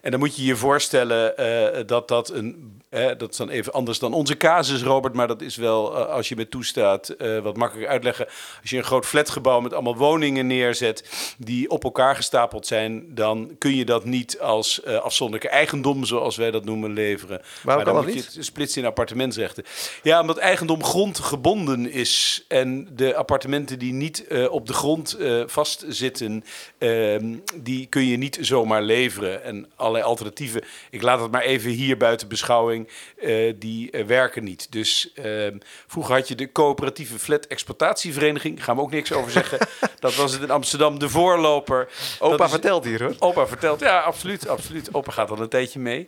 En 0.05 0.11
dan 0.11 0.19
moet 0.19 0.35
je 0.35 0.45
je 0.45 0.55
voorstellen 0.55 1.33
uh, 1.39 1.81
dat 1.85 2.07
dat 2.07 2.29
een. 2.29 2.73
Uh, 2.89 3.07
dat 3.17 3.31
is 3.31 3.37
dan 3.37 3.49
even 3.49 3.73
anders 3.73 3.99
dan 3.99 4.13
onze 4.13 4.37
casus, 4.37 4.81
Robert. 4.83 5.13
Maar 5.13 5.27
dat 5.27 5.41
is 5.41 5.55
wel, 5.55 5.97
uh, 5.97 6.05
als 6.05 6.29
je 6.29 6.35
me 6.35 6.49
toestaat, 6.49 7.15
wat 7.43 7.57
makkelijker 7.57 7.91
uitleggen. 7.91 8.25
Als 8.61 8.69
je 8.69 8.77
een 8.77 8.83
groot 8.83 9.05
flatgebouw 9.05 9.59
met 9.59 9.73
allemaal 9.73 9.95
woningen 9.95 10.47
neerzet. 10.47 11.35
die 11.37 11.69
op 11.69 11.83
elkaar 11.83 12.15
gestapeld 12.15 12.67
zijn. 12.67 13.15
dan 13.15 13.55
kun 13.57 13.75
je 13.75 13.85
dat 13.85 14.05
niet 14.05 14.39
als 14.39 14.85
afzonderlijke 14.85 15.55
eigendom, 15.55 16.05
zoals 16.05 16.35
wij 16.35 16.51
dat 16.51 16.65
noemen, 16.65 16.93
leveren. 16.93 17.41
Waarom 17.63 17.83
maar 17.83 17.93
dan 17.93 18.03
moet 18.03 18.13
je 18.13 18.19
het 18.19 18.45
splitsen 18.45 18.81
in 18.81 18.87
appartementsrechten. 18.87 19.63
Ja, 20.03 20.21
omdat 20.21 20.37
eigendom 20.37 20.83
grondgebonden 20.83 21.91
is. 21.91 22.45
En 22.47 22.87
de 22.95 23.15
appartementen 23.15 23.79
die 23.79 23.93
niet 23.93 24.25
op 24.49 24.67
de 24.67 24.73
grond 24.73 25.17
vastzitten. 25.45 26.43
Ehm, 26.77 27.35
die 27.55 27.85
kun 27.85 28.05
je 28.05 28.17
niet 28.17 28.37
zomaar 28.41 28.81
leveren. 28.81 29.43
En 29.43 29.67
alle 29.75 29.94
alternatieven. 30.03 30.63
Ik 30.89 31.01
laat 31.01 31.21
het 31.21 31.31
maar 31.31 31.41
even 31.41 31.71
hier 31.71 31.97
buiten 31.97 32.27
beschouwing. 32.27 32.87
Uh, 33.21 33.53
die 33.55 33.91
uh, 33.91 34.05
werken 34.05 34.43
niet. 34.43 34.71
Dus 34.71 35.11
uh, 35.25 35.47
vroeger 35.87 36.15
had 36.15 36.27
je 36.27 36.35
de 36.35 36.51
coöperatieve 36.51 37.19
flat 37.19 37.47
exploitatievereniging. 37.47 38.63
Gaan 38.63 38.75
we 38.75 38.81
ook 38.81 38.91
niks 38.91 39.11
over 39.13 39.31
zeggen. 39.31 39.57
dat 39.99 40.15
was 40.15 40.31
het, 40.31 40.41
in 40.41 40.51
Amsterdam 40.51 40.99
de 40.99 41.09
voorloper. 41.09 41.87
Opa 42.19 42.43
is- 42.45 42.49
vertelt 42.51 42.83
hier 42.85 43.03
hoor. 43.03 43.15
Opa 43.19 43.47
vertelt, 43.47 43.79
ja, 43.79 43.99
absoluut, 43.99 44.47
absoluut. 44.47 44.93
Opa 44.93 45.11
gaat 45.11 45.29
al 45.31 45.39
een 45.39 45.49
tijdje 45.49 45.79
mee. 45.79 46.07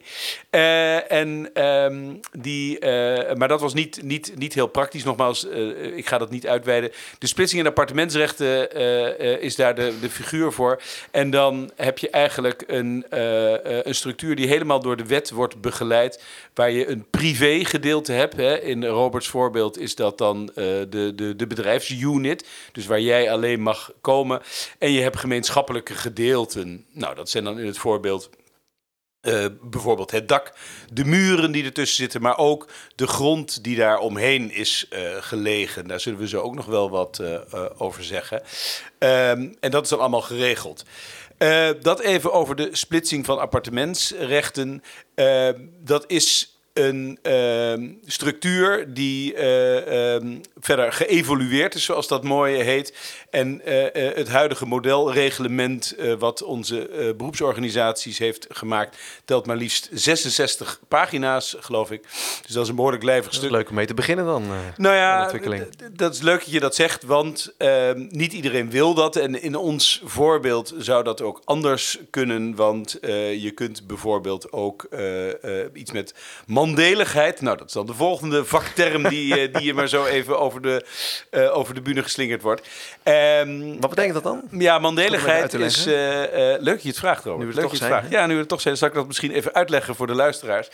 Eh, 0.50 1.12
en, 1.12 1.50
ehm, 1.54 2.14
die, 2.32 2.80
eh, 2.80 3.36
maar 3.36 3.48
dat 3.48 3.62
was 3.62 3.74
niet, 3.74 4.04
niet, 4.04 4.32
niet 4.36 4.54
heel 4.54 4.68
praktisch. 4.68 5.04
Nogmaals, 5.04 5.50
eh, 5.50 5.98
ik 5.98 6.08
ga 6.08 6.18
dat 6.18 6.30
niet 6.30 6.48
uitweiden. 6.48 6.92
De 7.20 7.28
splitsing 7.28 7.62
in 7.62 7.68
appartementsrechten 7.68 8.72
eh, 8.72 9.34
eh, 9.34 9.42
is 9.42 9.56
daar 9.56 9.76
de, 9.76 9.94
de 10.02 10.10
figuur 10.10 10.52
voor. 10.52 10.82
En 11.12 11.30
dan 11.30 11.72
heb 11.76 11.98
je 11.98 12.10
eigenlijk 12.10 12.64
een, 12.68 13.06
eh, 13.10 13.77
eh, 13.78 13.86
een 13.86 13.96
structuur 13.96 14.36
die 14.36 14.48
helemaal 14.48 14.80
door 14.80 14.98
de 14.98 15.06
wet 15.06 15.30
wordt 15.30 15.62
begeleid. 15.62 16.24
Waar 16.54 16.72
je 16.72 16.88
een 16.90 17.10
privé 17.10 17.66
gedeelte 17.66 18.12
hebt. 18.12 18.36
Hè. 18.36 18.60
In 18.62 18.86
Roberts 18.86 19.28
voorbeeld 19.28 19.80
is 19.80 19.96
dat 19.96 20.18
dan 20.18 20.50
eh, 20.50 20.56
de, 20.90 21.12
de, 21.16 21.36
de 21.36 21.48
bedrijfsunit. 21.48 22.48
Dus 22.72 22.86
waar 22.86 23.02
jij 23.02 23.32
alleen 23.32 23.62
mag 23.62 23.92
komen. 24.02 24.42
En 24.80 24.92
je 24.92 25.02
hebt 25.02 25.18
gemeenschappelijke 25.18 25.94
gedeelten. 25.94 26.86
Nou, 26.92 27.16
dat 27.16 27.30
zijn 27.30 27.44
dan 27.44 27.60
in 27.60 27.66
het 27.66 27.78
voorbeeld 27.78 28.30
eh, 29.22 29.46
bijvoorbeeld 29.62 30.12
het 30.12 30.28
dak, 30.28 30.54
de 30.94 31.06
muren 31.06 31.52
die 31.52 31.64
ertussen 31.64 31.98
zitten, 31.98 32.22
maar 32.22 32.38
ook 32.38 32.68
de 32.96 33.08
grond 33.08 33.64
die 33.64 33.76
daar 33.76 34.00
omheen 34.00 34.52
is 34.52 34.88
gelegen. 35.20 35.88
Daar 35.88 36.00
zullen 36.00 36.20
we 36.20 36.28
zo 36.28 36.42
ook 36.42 36.56
nog 36.56 36.66
wel 36.66 36.90
wat 36.90 37.22
over 37.78 38.04
zeggen. 38.04 38.42
Ehm, 38.98 39.54
en 39.60 39.72
dat 39.72 39.84
is 39.84 39.90
dan 39.90 40.00
allemaal 40.00 40.22
geregeld. 40.22 40.84
Eh, 41.38 41.70
dat 41.82 42.00
even 42.00 42.34
over 42.34 42.56
de 42.56 42.70
splitsing 42.72 43.26
van 43.26 43.40
appartementsrechten. 43.40 44.84
Eh, 45.16 45.50
dat 45.84 46.04
is 46.08 46.57
een 46.78 47.20
ehm, 47.22 47.90
structuur 48.06 48.94
die 48.94 49.34
eh, 49.34 50.16
ehm, 50.16 50.38
verder 50.60 50.92
geëvolueerd 50.94 51.76
is, 51.76 51.84
zoals 51.84 52.08
dat 52.08 52.24
mooi 52.24 52.56
heet. 52.56 52.94
En 53.30 53.62
eh, 53.66 54.08
eh, 54.08 54.16
het 54.16 54.28
huidige 54.28 54.66
modelreglement, 54.66 55.96
wat 56.20 56.44
onze 56.44 57.14
beroepsorganisaties 57.18 58.18
heeft 58.18 58.46
gemaakt, 58.50 58.98
telt 59.26 59.46
maar 59.46 59.56
liefst 59.56 59.90
66 59.92 60.80
pagina's, 60.88 61.56
geloof 61.60 61.92
ik. 61.92 62.04
Dus 62.46 62.54
dat 62.54 62.64
is 62.64 62.70
een 62.70 62.76
behoorlijk 62.76 63.04
lijvig 63.04 63.34
stuk. 63.34 63.52
leuk 63.52 63.70
om 63.70 63.76
mee 63.76 63.86
te 63.86 63.94
beginnen 63.94 64.26
dan. 64.26 64.44
Nou 64.78 64.96
ja, 64.96 65.32
dat 65.94 66.14
is 66.14 66.22
leuk 66.22 66.40
dat 66.40 66.52
je 66.52 66.60
dat 66.60 66.76
zegt, 66.76 67.04
want 67.04 67.54
ehm, 67.58 68.08
niet 68.10 68.34
iedereen 68.34 68.70
wil 68.70 68.94
dat. 68.94 69.16
En 69.16 69.42
in 69.42 69.56
ons 69.56 70.02
voorbeeld 70.06 70.74
zou 70.78 71.04
dat 71.04 71.22
ook 71.22 71.42
anders 71.46 72.00
kunnen, 72.10 72.56
want 72.56 72.98
je 73.02 73.52
kunt 73.56 73.88
bijvoorbeeld 73.88 74.52
ook 74.52 74.88
iets 75.74 75.92
met 75.92 76.14
mandeligheid. 76.68 77.42
Nou, 77.42 77.58
dat 77.58 77.68
is 77.68 77.74
dan 77.74 77.86
de 77.86 77.94
volgende 77.94 78.46
vakterm 78.46 79.08
die, 79.10 79.40
eh, 79.40 79.54
die 79.54 79.64
je 79.64 79.74
maar 79.74 79.88
zo 79.88 80.06
even 80.06 80.40
over 80.40 80.62
de, 80.62 80.86
eh, 81.30 81.58
over 81.58 81.74
de 81.74 81.82
bühne 81.82 82.04
geslingerd 82.04 82.42
wordt. 82.42 82.68
Ehm, 83.04 83.80
Wat 83.80 83.90
betekent 83.90 84.14
dat 84.14 84.24
dan? 84.24 84.42
ja, 84.52 84.80
mandeligheid 84.80 85.54
is... 85.54 85.86
eh, 85.86 85.94
leuk 86.60 86.64
dat 86.64 86.82
je 86.82 86.88
het 86.90 86.98
vraagt, 87.00 87.24
Robert. 87.24 87.44
Nu 87.48 87.54
we 87.54 87.54
leuk 87.54 87.64
het 87.64 87.72
dat 87.72 87.80
toch 87.80 87.80
je 87.80 87.86
het 87.86 87.94
vraagt. 87.94 88.10
Ja, 88.12 88.26
nu 88.26 88.34
we 88.34 88.40
het 88.40 88.50
toch 88.50 88.62
zijn, 88.62 88.78
zal 88.78 88.88
ik 88.88 88.94
dat 88.94 89.08
misschien 89.08 89.32
even 89.32 89.54
uitleggen 89.54 89.96
voor 89.96 90.08
de 90.08 90.16
luisteraars. 90.16 90.70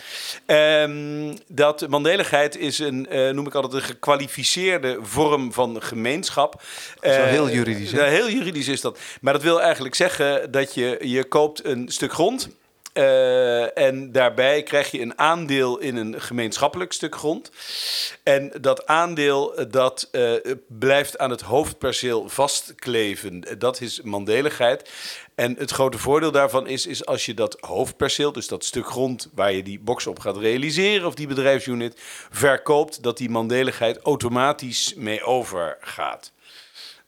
Ehm, 0.46 1.36
dat 1.48 1.88
mandeligheid 1.88 2.58
is 2.58 2.80
een, 2.80 3.08
noem 3.32 3.48
ik 3.48 3.56
altijd, 3.56 3.74
een 3.74 3.82
gekwalificeerde 3.82 4.98
vorm 5.02 5.54
van 5.54 5.82
gemeenschap. 5.82 6.62
is 7.02 7.16
wel 7.16 7.26
heel 7.26 7.50
juridisch, 7.50 7.92
hè? 7.92 8.04
Heel 8.04 8.30
juridisch 8.30 8.68
is 8.68 8.82
dat. 8.82 9.00
Maar 9.22 9.34
dat 9.34 9.42
wil 9.42 9.62
eigenlijk 9.62 9.96
zeggen 9.96 10.52
dat 10.52 10.74
je, 10.74 10.98
je 11.02 11.24
koopt 11.24 11.66
een 11.66 11.86
stuk 11.90 12.14
grond... 12.14 12.50
eh, 12.94 13.78
en 13.78 14.12
daarbij 14.12 14.64
krijg 14.64 14.92
je 14.92 15.02
een 15.02 15.18
aandeel 15.18 15.80
in 15.80 15.96
een 15.96 16.22
gemeenschappelijk 16.22 16.94
stuk 16.94 17.16
grond. 17.16 17.52
En 18.24 18.52
dat 18.62 18.86
aandeel 18.88 19.56
eh, 19.56 19.66
dat 19.70 20.08
eh, 20.12 20.34
blijft 20.68 21.18
aan 21.18 21.30
het 21.30 21.42
hoofdperceel 21.42 22.30
vastkleven. 22.30 23.46
Dat 23.58 23.82
is 23.82 24.02
mandeligheid. 24.02 24.90
En 25.36 25.56
het 25.58 25.72
grote 25.72 25.98
voordeel 25.98 26.32
daarvan 26.32 26.68
is, 26.68 26.86
is 26.86 27.06
als 27.06 27.26
je 27.26 27.34
dat 27.34 27.58
hoofdperceel, 27.60 28.32
dus 28.32 28.48
dat 28.48 28.66
stuk 28.66 28.88
grond 28.88 29.30
waar 29.34 29.54
je 29.54 29.64
die 29.64 29.80
box 29.80 30.08
op 30.08 30.20
gaat 30.20 30.38
realiseren 30.38 31.08
of 31.08 31.16
die 31.16 31.28
bedrijfsunit, 31.28 32.02
verkoopt, 32.32 33.04
dat 33.04 33.18
die 33.18 33.30
mandeligheid 33.30 34.00
automatisch 34.00 34.94
mee 34.96 35.24
overgaat. 35.24 36.32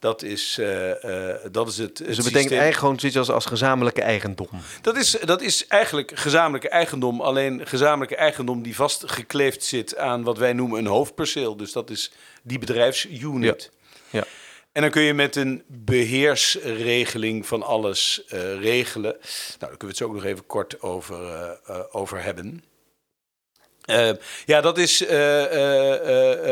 Dat 0.05 0.23
is, 0.23 0.57
eh, 0.57 1.31
eh, 1.31 1.37
dat 1.51 1.67
is 1.67 1.77
het. 1.77 1.97
Dus 1.97 2.07
het 2.07 2.15
dat 2.15 2.15
betekent 2.15 2.33
systeem. 2.33 2.59
eigenlijk 2.59 2.77
gewoon 2.77 2.99
zoiets 2.99 3.17
als, 3.17 3.29
als 3.29 3.45
gezamenlijke 3.45 4.01
eigendom. 4.01 4.49
Dat 4.81 4.97
is, 4.97 5.11
dat 5.11 5.41
is 5.41 5.67
eigenlijk 5.67 6.11
gezamenlijke 6.15 6.69
eigendom. 6.69 7.21
Alleen 7.21 7.67
gezamenlijke 7.67 8.15
eigendom 8.15 8.63
die 8.63 8.75
vastgekleefd 8.75 9.63
zit 9.63 9.97
aan 9.97 10.23
wat 10.23 10.37
wij 10.37 10.53
noemen 10.53 10.79
een 10.79 10.85
hoofdperceel. 10.85 11.57
Dus 11.57 11.71
dat 11.71 11.89
is 11.89 12.11
die 12.43 12.59
bedrijfsunit. 12.59 13.71
Ja. 14.09 14.23
En 14.71 14.81
dan 14.81 14.89
kun 14.91 15.01
je 15.01 15.13
met 15.13 15.35
een 15.35 15.63
beheersregeling 15.67 17.47
van 17.47 17.63
alles 17.63 18.25
eh, 18.27 18.59
regelen. 18.59 19.11
Nou, 19.11 19.21
daar 19.59 19.69
kunnen 19.69 19.79
we 19.79 19.87
het 19.87 19.97
zo 19.97 20.05
ook 20.05 20.13
nog 20.13 20.25
even 20.25 20.45
kort 20.45 20.81
over, 20.81 21.59
over 21.91 22.23
hebben. 22.23 22.63
Ja, 24.45 24.61
dat 24.61 24.77
is 24.77 25.05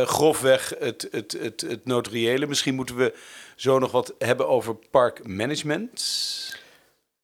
grofweg 0.06 0.74
het, 0.80 1.08
het, 1.12 1.38
het, 1.40 1.62
het 1.62 1.86
notariële. 1.86 2.48
Misschien 2.48 2.76
moeten 2.76 2.96
we 2.96 3.14
zo 3.56 3.80
nog 3.80 3.92
wat 3.92 4.14
hebben 4.18 4.48
over 4.48 4.76
parkmanagement. 4.76 6.02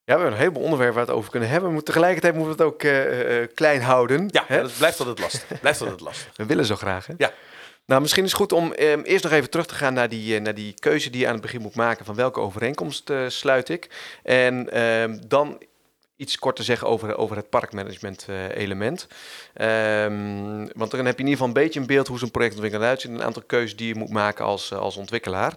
Ja, 0.03 0.15
we 0.15 0.21
hebben 0.21 0.31
een 0.31 0.37
heleboel 0.37 0.63
onderwerpen 0.63 0.95
waar 0.95 1.05
we 1.05 1.11
het 1.11 1.19
over 1.19 1.31
kunnen 1.31 1.49
hebben. 1.49 1.73
Maar 1.73 1.81
tegelijkertijd 1.81 2.35
moeten 2.35 2.57
we 2.57 2.63
het 2.63 2.73
ook 2.73 2.83
eh, 2.83 3.41
eh, 3.41 3.49
klein 3.53 3.81
houden. 3.81 4.27
Ja, 4.31 4.43
hè? 4.47 4.61
dat 4.61 4.77
blijft 4.77 4.99
altijd 4.99 5.19
lastig. 5.19 5.59
Blijft 5.61 5.81
altijd 5.81 5.99
lastig. 5.99 6.31
We 6.35 6.45
willen 6.45 6.65
zo 6.65 6.75
graag, 6.75 7.05
hè? 7.05 7.13
Ja. 7.17 7.33
Nou, 7.89 8.01
misschien 8.01 8.23
is 8.23 8.31
het 8.31 8.39
goed 8.39 8.51
om 8.51 8.71
ehm, 8.71 9.01
eerst 9.01 9.23
nog 9.23 9.33
even 9.33 9.49
terug 9.49 9.65
te 9.65 9.73
gaan 9.73 9.93
naar 9.93 10.09
die, 10.09 10.35
eh, 10.35 10.41
naar 10.41 10.53
die 10.53 10.73
keuze 10.79 11.09
die 11.09 11.21
je 11.21 11.27
aan 11.27 11.33
het 11.33 11.41
begin 11.41 11.61
moet 11.61 11.75
maken 11.75 12.05
van 12.05 12.15
welke 12.15 12.39
overeenkomst 12.39 13.09
eh, 13.09 13.23
sluit 13.27 13.69
ik. 13.69 13.89
En 14.23 14.71
ehm, 14.71 15.17
dan 15.27 15.61
iets 16.19 16.39
kort 16.39 16.55
te 16.55 16.63
zeggen 16.63 16.87
over, 16.87 17.17
over 17.17 17.35
het 17.35 17.49
parkmanagement 17.49 18.25
eh, 18.29 18.55
element. 18.55 19.07
Ehm, 19.53 20.67
want 20.75 20.91
dan 20.91 21.05
heb 21.05 21.17
je 21.17 21.23
in 21.23 21.29
ieder 21.29 21.31
geval 21.31 21.47
een 21.47 21.53
beetje 21.53 21.79
een 21.79 21.85
beeld 21.85 22.07
hoe 22.07 22.19
zo'n 22.19 22.31
projectontwikkeling 22.31 22.85
eruit 22.87 23.01
ziet. 23.01 23.11
Een 23.11 23.23
aantal 23.23 23.43
keuzes 23.45 23.75
die 23.75 23.87
je 23.87 23.95
moet 23.95 24.09
maken 24.09 24.45
als, 24.45 24.71
eh, 24.71 24.79
als 24.79 24.97
ontwikkelaar. 24.97 25.53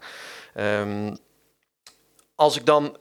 Ehm, 0.54 1.14
als 2.34 2.56
ik 2.56 2.66
dan 2.66 2.96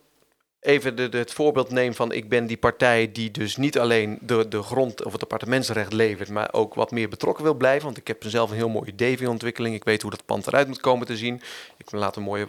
even 0.62 0.96
de, 0.96 1.10
het 1.12 1.34
voorbeeld 1.34 1.70
neem 1.70 1.94
van 1.94 2.12
ik 2.12 2.30
ben 2.30 2.46
die 2.46 2.58
partij 2.58 3.12
die 3.12 3.32
dus 3.32 3.58
niet 3.58 3.80
alleen 3.80 4.18
de, 4.22 4.48
de 4.48 4.62
grond 4.62 5.04
of 5.04 5.12
het 5.12 5.22
appartementsrecht 5.22 5.94
levert, 5.94 6.30
maar 6.30 6.50
ook 6.52 6.74
wat 6.74 6.92
meer 6.92 7.10
betrokken 7.10 7.44
wil 7.44 7.54
blijven. 7.54 7.86
Want 7.86 7.98
ik 7.98 8.08
heb 8.08 8.24
zelf 8.26 8.50
een 8.50 8.56
heel 8.56 8.70
mooi 8.70 8.90
idee 8.90 9.18
voor 9.18 9.28
ontwikkeling. 9.28 9.76
Ik 9.76 9.84
weet 9.84 10.02
hoe 10.02 10.12
dat 10.12 10.26
pand 10.26 10.48
eruit 10.48 10.68
moet 10.68 10.80
komen 10.80 11.08
te 11.08 11.18
zien. 11.18 11.42
Ik 11.78 11.92
laten 11.92 12.22
een 12.22 12.28
mooie 12.28 12.48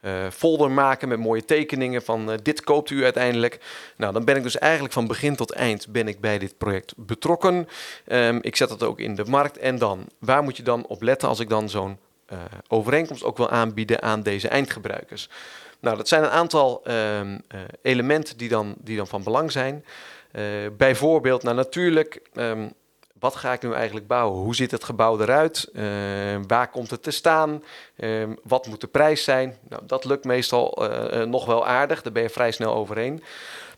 eh, 0.00 0.12
folder 0.32 0.70
maken 0.70 1.08
met 1.08 1.18
mooie 1.18 1.44
tekeningen 1.44 2.02
van 2.02 2.30
eh, 2.30 2.38
dit 2.42 2.60
koopt 2.60 2.90
u 2.90 3.02
uiteindelijk. 3.02 3.58
Nou, 3.96 4.12
dan 4.12 4.24
ben 4.24 4.36
ik 4.36 4.42
dus 4.42 4.58
eigenlijk 4.58 4.92
van 4.92 5.06
begin 5.06 5.36
tot 5.36 5.52
eind 5.52 5.88
ben 5.88 6.08
ik 6.08 6.20
bij 6.20 6.38
dit 6.38 6.58
project 6.58 6.92
betrokken. 6.96 7.68
Ehm, 8.04 8.38
ik 8.40 8.56
zet 8.56 8.68
dat 8.68 8.82
ook 8.82 9.00
in 9.00 9.14
de 9.14 9.24
markt. 9.24 9.58
En 9.58 9.78
dan, 9.78 10.06
waar 10.18 10.42
moet 10.42 10.56
je 10.56 10.62
dan 10.62 10.86
op 10.86 11.02
letten 11.02 11.28
als 11.28 11.40
ik 11.40 11.48
dan 11.48 11.68
zo'n 11.68 11.98
eh, 12.26 12.38
overeenkomst 12.68 13.24
ook 13.24 13.36
wil 13.36 13.50
aanbieden 13.50 14.02
aan 14.02 14.22
deze 14.22 14.48
eindgebruikers? 14.48 15.28
Nou, 15.84 15.96
dat 15.96 16.08
zijn 16.08 16.22
een 16.22 16.30
aantal 16.30 16.80
ehm, 16.84 17.38
eh, 17.48 17.60
elementen 17.82 18.36
die 18.36 18.48
dan, 18.48 18.74
die 18.78 18.96
dan 18.96 19.06
van 19.06 19.22
belang 19.22 19.52
zijn. 19.52 19.84
Eh, 20.32 20.42
bijvoorbeeld, 20.76 21.42
nou 21.42 21.56
natuurlijk, 21.56 22.20
ehm, 22.34 22.68
wat 23.18 23.36
ga 23.36 23.52
ik 23.52 23.62
nu 23.62 23.72
eigenlijk 23.72 24.06
bouwen? 24.06 24.42
Hoe 24.42 24.54
ziet 24.54 24.70
het 24.70 24.84
gebouw 24.84 25.20
eruit? 25.20 25.70
Eh, 25.72 25.84
waar 26.46 26.70
komt 26.70 26.90
het 26.90 27.02
te 27.02 27.10
staan? 27.10 27.62
Ehm, 27.96 28.34
wat 28.42 28.66
moet 28.66 28.80
de 28.80 28.86
prijs 28.86 29.24
zijn? 29.24 29.58
Nou, 29.68 29.82
dat 29.86 30.04
lukt 30.04 30.24
meestal 30.24 30.88
eh, 30.88 31.22
nog 31.22 31.46
wel 31.46 31.66
aardig, 31.66 32.02
daar 32.02 32.12
ben 32.12 32.22
je 32.22 32.30
vrij 32.30 32.50
snel 32.50 32.74
overheen. 32.74 33.22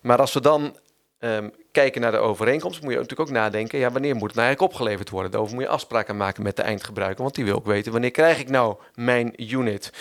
Maar 0.01 0.19
als 0.19 0.33
we 0.33 0.41
dan 0.41 0.77
ehm, 1.19 1.49
kijken 1.77 2.01
naar 2.01 2.11
de 2.11 2.19
overeenkomst, 2.19 2.83
moet 2.83 2.93
je 2.93 2.99
natuurlijk 2.99 3.29
ook 3.29 3.37
nadenken, 3.37 3.79
ja, 3.79 3.91
wanneer 3.91 4.15
moet 4.15 4.27
het 4.27 4.35
nou 4.35 4.47
eigenlijk 4.47 4.73
opgeleverd 4.73 5.11
worden? 5.11 5.31
Daarover 5.31 5.55
moet 5.57 5.65
je 5.65 5.71
afspraken 5.71 6.17
maken 6.17 6.43
met 6.43 6.57
de 6.57 6.63
eindgebruiker, 6.63 7.23
want 7.23 7.35
die 7.35 7.45
wil 7.45 7.55
ook 7.55 7.67
weten, 7.67 7.93
wanneer 7.93 8.11
krijg 8.11 8.39
ik 8.39 8.49
nou 8.49 8.77
mijn 8.95 9.53
unit? 9.53 9.93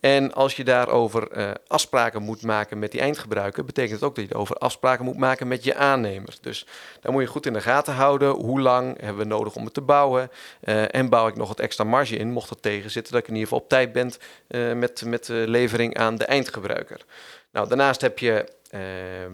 En 0.00 0.32
als 0.32 0.56
je 0.56 0.64
daarover 0.64 1.30
eh, 1.30 1.50
afspraken 1.66 2.22
moet 2.22 2.42
maken 2.42 2.78
met 2.78 2.92
die 2.92 3.00
eindgebruiker, 3.00 3.64
betekent 3.64 3.94
het 3.94 4.08
ook 4.08 4.14
dat 4.16 4.28
je 4.28 4.34
over 4.34 4.56
afspraken 4.56 5.04
moet 5.04 5.16
maken 5.16 5.48
met 5.48 5.64
je 5.64 5.74
aannemer. 5.74 6.36
Dus 6.40 6.66
daar 7.00 7.12
moet 7.12 7.22
je 7.22 7.28
goed 7.28 7.46
in 7.46 7.52
de 7.52 7.60
gaten 7.60 7.94
houden. 7.94 8.30
Hoe 8.30 8.60
lang 8.60 9.00
hebben 9.00 9.22
we 9.22 9.28
nodig 9.28 9.54
om 9.54 9.64
het 9.64 9.74
te 9.74 9.80
bouwen? 9.80 10.30
Eh, 10.60 10.94
en 10.94 11.08
bouw 11.08 11.26
ik 11.26 11.36
nog 11.36 11.48
het 11.48 11.60
extra 11.60 11.84
marge 11.84 12.16
in, 12.16 12.30
mocht 12.30 12.48
dat 12.48 12.62
tegenzitten, 12.62 13.12
dat 13.12 13.22
ik 13.22 13.28
in 13.28 13.34
ieder 13.34 13.48
geval 13.48 13.62
op 13.62 13.68
tijd 13.68 13.92
ben 13.92 14.12
eh, 14.46 14.72
met, 14.72 15.04
met 15.04 15.26
de 15.26 15.44
levering 15.46 15.96
aan 15.96 16.16
de 16.16 16.24
eindgebruiker. 16.24 17.04
Nou, 17.52 17.68
daarnaast 17.68 18.00
heb 18.00 18.18
je 18.18 18.44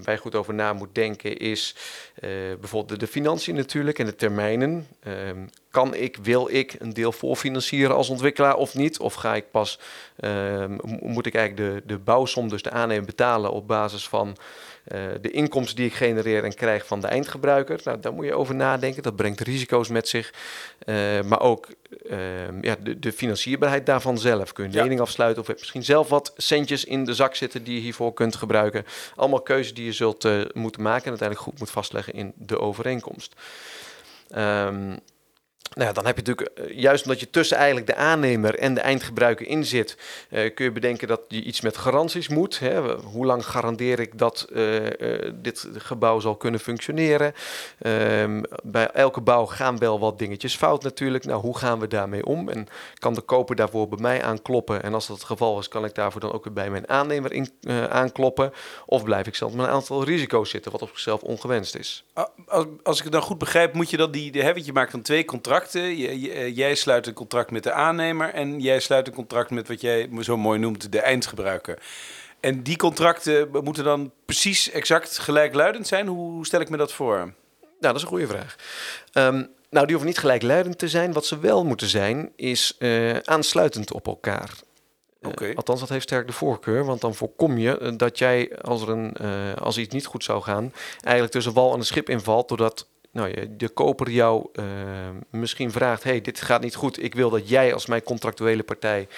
wij 0.02 0.18
goed 0.18 0.34
over 0.34 0.54
na 0.54 0.72
moet 0.72 0.94
denken 0.94 1.36
is 1.36 1.76
bijvoorbeeld 2.60 3.00
de, 3.00 3.06
financiën 3.06 3.54
natuurlijk 3.54 3.98
en 3.98 4.06
de 4.06 4.16
termijnen. 4.16 4.86
Ehm, 5.02 5.46
kan 5.70 5.94
ik, 5.94 6.16
wil 6.22 6.48
ik 6.50 6.76
een 6.78 6.92
deel 6.92 7.12
voorfinancieren 7.12 7.96
als 7.96 8.08
ontwikkelaar 8.08 8.56
of 8.56 8.74
niet? 8.74 8.98
Of 8.98 9.14
ga 9.14 9.34
ik 9.34 9.50
pas, 9.50 9.78
ehm, 10.16 10.78
moet 11.00 11.26
ik 11.26 11.34
eigenlijk 11.34 11.74
de, 11.74 11.82
de 11.86 11.98
bouwsom, 11.98 12.48
dus 12.48 12.62
de 12.62 12.70
aannemer 12.70 13.04
betalen 13.04 13.52
op 13.52 13.66
basis 13.66 14.08
van 14.08 14.36
uh, 14.94 15.02
de 15.20 15.30
inkomsten 15.30 15.76
die 15.76 15.86
ik 15.86 15.94
genereer 15.94 16.44
en 16.44 16.54
krijg 16.54 16.86
van 16.86 17.00
de 17.00 17.06
eindgebruiker. 17.06 17.80
Nou, 17.84 18.00
daar 18.00 18.12
moet 18.12 18.24
je 18.24 18.34
over 18.34 18.54
nadenken. 18.54 19.02
Dat 19.02 19.16
brengt 19.16 19.40
risico's 19.40 19.88
met 19.88 20.08
zich. 20.08 20.32
Uh, 20.86 21.20
maar 21.22 21.40
ook 21.40 21.68
uh, 22.10 22.18
ja, 22.60 22.76
de, 22.80 22.98
de, 22.98 23.12
financierbaarheid 23.12 23.86
daarvan 23.86 24.18
zelf. 24.18 24.52
Kun 24.52 24.64
je 24.64 24.70
een 24.70 24.82
lening 24.82 25.00
afsluiten 25.00 25.42
of 25.42 25.48
heb 25.48 25.58
misschien 25.58 25.84
zelf 25.84 26.08
wat 26.08 26.32
centjes 26.36 26.84
in 26.84 27.04
de 27.04 27.14
zak 27.14 27.34
zitten 27.34 27.64
die 27.64 27.74
je 27.74 27.80
hiervoor 27.80 28.14
kunt 28.14 28.36
gebruiken. 28.36 28.84
Allemaal 29.16 29.40
keuzes 29.40 29.74
die 29.74 29.84
je 29.84 29.92
zult 29.92 30.24
moeten 30.54 30.82
maken 30.82 31.04
en 31.04 31.10
uiteindelijk 31.10 31.48
goed 31.48 31.58
moet 31.58 31.70
vastleggen 31.70 32.12
in 32.12 32.32
de 32.36 32.58
overeenkomst. 32.58 33.34
Um, 34.36 34.98
nou 35.70 35.92
dan 35.92 36.06
heb 36.06 36.16
je 36.16 36.22
natuurlijk, 36.22 36.58
eh, 36.58 36.78
juist 36.78 37.04
omdat 37.04 37.20
je 37.20 37.30
tussen 37.30 37.56
eigenlijk 37.56 37.86
de 37.86 37.94
aannemer 37.94 38.58
en 38.58 38.74
de 38.74 38.80
eindgebruiker 38.80 39.46
in 39.46 39.64
zit, 39.64 39.96
uh, 40.30 40.54
kun 40.54 40.64
je 40.64 40.72
bedenken 40.72 41.08
dat 41.08 41.20
je 41.28 41.42
iets 41.42 41.60
met 41.60 41.76
garanties 41.76 42.28
moet. 42.28 42.58
Hè. 42.58 42.94
Hoe 42.94 43.26
lang 43.26 43.46
garandeer 43.46 44.00
ik 44.00 44.18
dat 44.18 44.46
uh, 44.52 44.86
dit 45.34 45.68
gebouw 45.76 46.20
zal 46.20 46.36
kunnen 46.36 46.60
functioneren? 46.60 47.34
Um, 47.86 48.42
bij 48.62 48.90
elke 48.90 49.20
bouw 49.20 49.46
gaan 49.46 49.78
wel 49.78 49.98
wat 49.98 50.18
dingetjes 50.18 50.56
fout 50.56 50.82
natuurlijk. 50.82 51.24
Nou, 51.24 51.40
hoe 51.40 51.58
gaan 51.58 51.78
we 51.80 51.88
daarmee 51.88 52.24
om? 52.24 52.48
En 52.48 52.66
kan 52.98 53.14
de 53.14 53.20
koper 53.20 53.56
daarvoor 53.56 53.88
bij 53.88 53.98
mij 54.00 54.22
aankloppen? 54.22 54.82
En 54.82 54.94
als 54.94 55.06
dat 55.06 55.16
het 55.16 55.26
geval 55.26 55.58
is, 55.58 55.68
kan 55.68 55.84
ik 55.84 55.94
daarvoor 55.94 56.20
dan 56.20 56.32
ook 56.32 56.44
weer 56.44 56.52
bij 56.52 56.70
mijn 56.70 56.88
aannemer 56.88 57.32
in, 57.32 57.52
aankloppen? 57.88 58.52
Of 58.86 59.04
blijf 59.04 59.26
ik 59.26 59.34
zelf 59.34 59.52
met 59.52 59.66
een 59.66 59.72
aantal 59.72 60.04
risico's 60.04 60.50
zitten, 60.50 60.72
wat 60.72 60.82
op 60.82 60.88
zichzelf 60.88 61.22
ongewenst 61.22 61.74
is? 61.74 62.04
Als, 62.46 62.66
als 62.82 62.98
ik 62.98 63.04
het 63.04 63.12
dan 63.12 63.22
goed 63.22 63.38
begrijp, 63.38 63.74
moet 63.74 63.90
je 63.90 63.96
dat 63.96 64.12
die, 64.12 64.32
de, 64.32 64.70
maakt 64.72 64.92
dan 64.92 65.02
twee 65.02 65.24
contracten 65.24 65.59
eh, 65.68 66.56
jij 66.56 66.74
sluit 66.74 67.06
een 67.06 67.12
contract 67.12 67.50
met 67.50 67.62
de 67.62 67.72
aannemer 67.72 68.34
en 68.34 68.60
jij 68.60 68.80
sluit 68.80 69.06
een 69.06 69.14
contract 69.14 69.50
met 69.50 69.68
wat 69.68 69.80
jij 69.80 70.08
zo 70.20 70.36
mooi 70.36 70.58
noemt 70.58 70.92
de 70.92 71.00
eindgebruiker. 71.00 71.78
En 72.40 72.62
die 72.62 72.76
contracten 72.76 73.48
moeten 73.64 73.84
dan 73.84 74.12
precies 74.24 74.70
exact 74.70 75.18
gelijkluidend 75.18 75.86
zijn? 75.86 76.06
Hoe 76.06 76.46
stel 76.46 76.60
ik 76.60 76.70
me 76.70 76.76
dat 76.76 76.92
voor? 76.92 77.16
Nou, 77.16 77.32
dat 77.80 77.94
is 77.94 78.02
een 78.02 78.08
goede 78.08 78.26
vraag. 78.26 78.56
Um, 79.12 79.48
nou, 79.70 79.86
die 79.86 79.94
hoeven 79.94 80.06
niet 80.06 80.18
gelijkluidend 80.18 80.78
te 80.78 80.88
zijn. 80.88 81.12
Wat 81.12 81.26
ze 81.26 81.38
wel 81.38 81.64
moeten 81.64 81.88
zijn, 81.88 82.32
is 82.36 82.76
uh, 82.78 83.16
aansluitend 83.16 83.92
op 83.92 84.06
elkaar. 84.06 84.50
Eh, 85.20 85.28
okay. 85.28 85.52
althans, 85.54 85.80
dat 85.80 85.88
heeft 85.88 86.02
sterk 86.02 86.26
de 86.26 86.32
voorkeur, 86.32 86.84
want 86.84 87.00
dan 87.00 87.14
voorkom 87.14 87.58
je 87.58 87.94
dat 87.96 88.18
jij, 88.18 88.58
als, 88.60 88.82
er 88.82 88.88
een, 88.88 89.16
als 89.56 89.78
iets 89.78 89.94
niet 89.94 90.06
goed 90.06 90.24
zou 90.24 90.42
gaan, 90.42 90.72
eigenlijk 91.00 91.32
tussen 91.32 91.52
wal 91.52 91.72
en 91.72 91.78
een 91.78 91.84
schip 91.84 92.08
invalt, 92.08 92.48
doordat 92.48 92.86
nou, 93.12 93.56
de 93.56 93.68
koper 93.68 94.10
jou 94.10 94.48
uh, 94.52 94.64
misschien 95.30 95.70
vraagt: 95.70 96.02
hey, 96.02 96.20
dit 96.20 96.40
gaat 96.40 96.62
niet 96.62 96.74
goed. 96.74 97.02
Ik 97.02 97.14
wil 97.14 97.30
dat 97.30 97.48
jij 97.48 97.74
als 97.74 97.86
mijn 97.86 98.02
contractuele 98.02 98.62
partij 98.62 99.08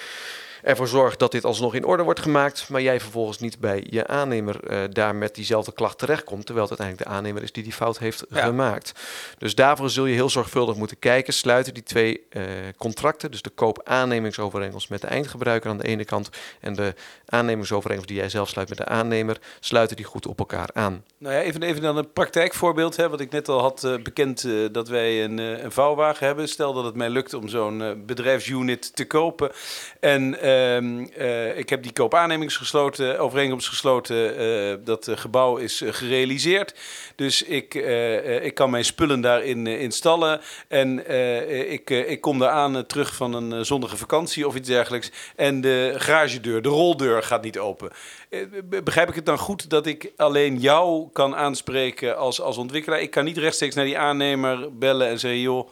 ervoor 0.63 0.87
zorgt 0.87 1.19
dat 1.19 1.31
dit 1.31 1.45
alsnog 1.45 1.75
in 1.75 1.85
orde 1.85 2.03
wordt 2.03 2.19
gemaakt, 2.19 2.69
maar 2.69 2.81
jij 2.81 2.99
vervolgens 2.99 3.39
niet 3.39 3.59
bij 3.59 3.87
je 3.89 4.07
aannemer 4.07 4.71
uh, 4.71 4.79
daar 4.89 5.15
met 5.15 5.35
diezelfde 5.35 5.73
klacht 5.73 5.97
terechtkomt, 5.97 6.45
terwijl 6.45 6.67
het 6.67 6.79
uiteindelijk 6.79 7.09
de 7.09 7.15
aannemer 7.15 7.43
is 7.43 7.51
die 7.51 7.63
die 7.63 7.73
fout 7.73 7.97
heeft 7.97 8.25
gemaakt. 8.29 8.91
Dus 9.37 9.55
daarvoor 9.55 9.89
zul 9.89 10.05
je 10.05 10.13
heel 10.13 10.29
zorgvuldig 10.29 10.75
moeten 10.75 10.99
kijken, 10.99 11.33
sluiten 11.33 11.73
die 11.73 11.83
twee 11.83 12.27
uh, 12.29 12.43
contracten, 12.77 13.31
dus 13.31 13.41
de 13.41 13.49
koop-aannemingsovereenkomst 13.49 14.89
met 14.89 15.01
de 15.01 15.07
eindgebruiker 15.07 15.69
aan 15.69 15.77
de 15.77 15.87
ene 15.87 16.05
kant 16.05 16.29
en 16.59 16.73
de 16.73 16.93
aannemingsovereenkomst 17.25 18.11
die 18.11 18.19
jij 18.19 18.29
zelf 18.29 18.49
sluit 18.49 18.69
met 18.69 18.77
de 18.77 18.85
aannemer, 18.85 19.37
sluiten 19.59 19.95
die 19.95 20.05
goed 20.05 20.27
op 20.27 20.39
elkaar 20.39 20.69
aan. 20.73 21.03
Nou 21.17 21.35
ja, 21.35 21.41
even, 21.41 21.63
even 21.63 21.81
dan 21.81 21.97
een 21.97 22.11
praktijkvoorbeeld, 22.13 22.95
hè, 22.95 23.09
wat 23.09 23.19
ik 23.19 23.31
net 23.31 23.49
al 23.49 23.59
had 23.59 23.83
uh, 23.83 23.95
bekend 24.01 24.47
dat 24.71 24.87
wij 24.87 25.23
een, 25.23 25.37
een 25.37 25.71
vouwwagen 25.71 26.25
hebben. 26.25 26.47
Stel 26.47 26.73
dat 26.73 26.85
het 26.85 26.95
mij 26.95 27.09
lukt 27.09 27.33
om 27.33 27.47
zo'n 27.47 28.03
bedrijfsunit 28.05 28.95
te 28.95 29.05
kopen 29.05 29.51
en 29.99 30.37
Ehm, 30.53 31.05
eh, 31.17 31.57
ik 31.57 31.69
heb 31.69 31.83
die 31.83 31.93
koopaannemings 31.93 32.57
gesloten, 32.57 33.19
overeenkomst 33.19 33.67
gesloten. 33.67 34.41
Uh, 34.41 34.75
dat 34.83 35.09
gebouw 35.15 35.57
is 35.57 35.83
gerealiseerd. 35.85 36.75
Dus 37.15 37.43
ik, 37.43 37.73
ik 38.43 38.53
kan 38.55 38.69
mijn 38.69 38.85
spullen 38.85 39.21
daarin 39.21 39.67
installen. 39.67 40.41
En 40.67 41.09
ik, 41.71 41.89
ik 41.89 42.21
kom 42.21 42.39
daar 42.39 42.49
aan 42.49 42.85
terug 42.85 43.15
van 43.15 43.33
een 43.33 43.65
zonnige 43.65 43.97
vakantie 43.97 44.47
of 44.47 44.55
iets 44.55 44.67
dergelijks. 44.67 45.11
En 45.35 45.61
de 45.61 45.93
garagedeur, 45.97 46.61
de 46.61 46.69
roldeur 46.69 47.23
gaat 47.23 47.43
niet 47.43 47.59
open. 47.59 47.91
begrijp 48.83 49.09
ik 49.09 49.15
het 49.15 49.25
dan 49.25 49.37
goed 49.37 49.69
dat 49.69 49.85
ik 49.85 50.11
alleen 50.17 50.57
jou 50.57 51.09
kan 51.13 51.35
aanspreken 51.35 52.17
als, 52.17 52.41
als 52.41 52.57
ontwikkelaar? 52.57 53.01
Ik 53.01 53.11
kan 53.11 53.25
niet 53.25 53.37
rechtstreeks 53.37 53.75
naar 53.75 53.85
die 53.85 53.97
aannemer 53.97 54.77
bellen 54.77 55.07
en 55.07 55.19
zeggen: 55.19 55.41
joh, 55.41 55.69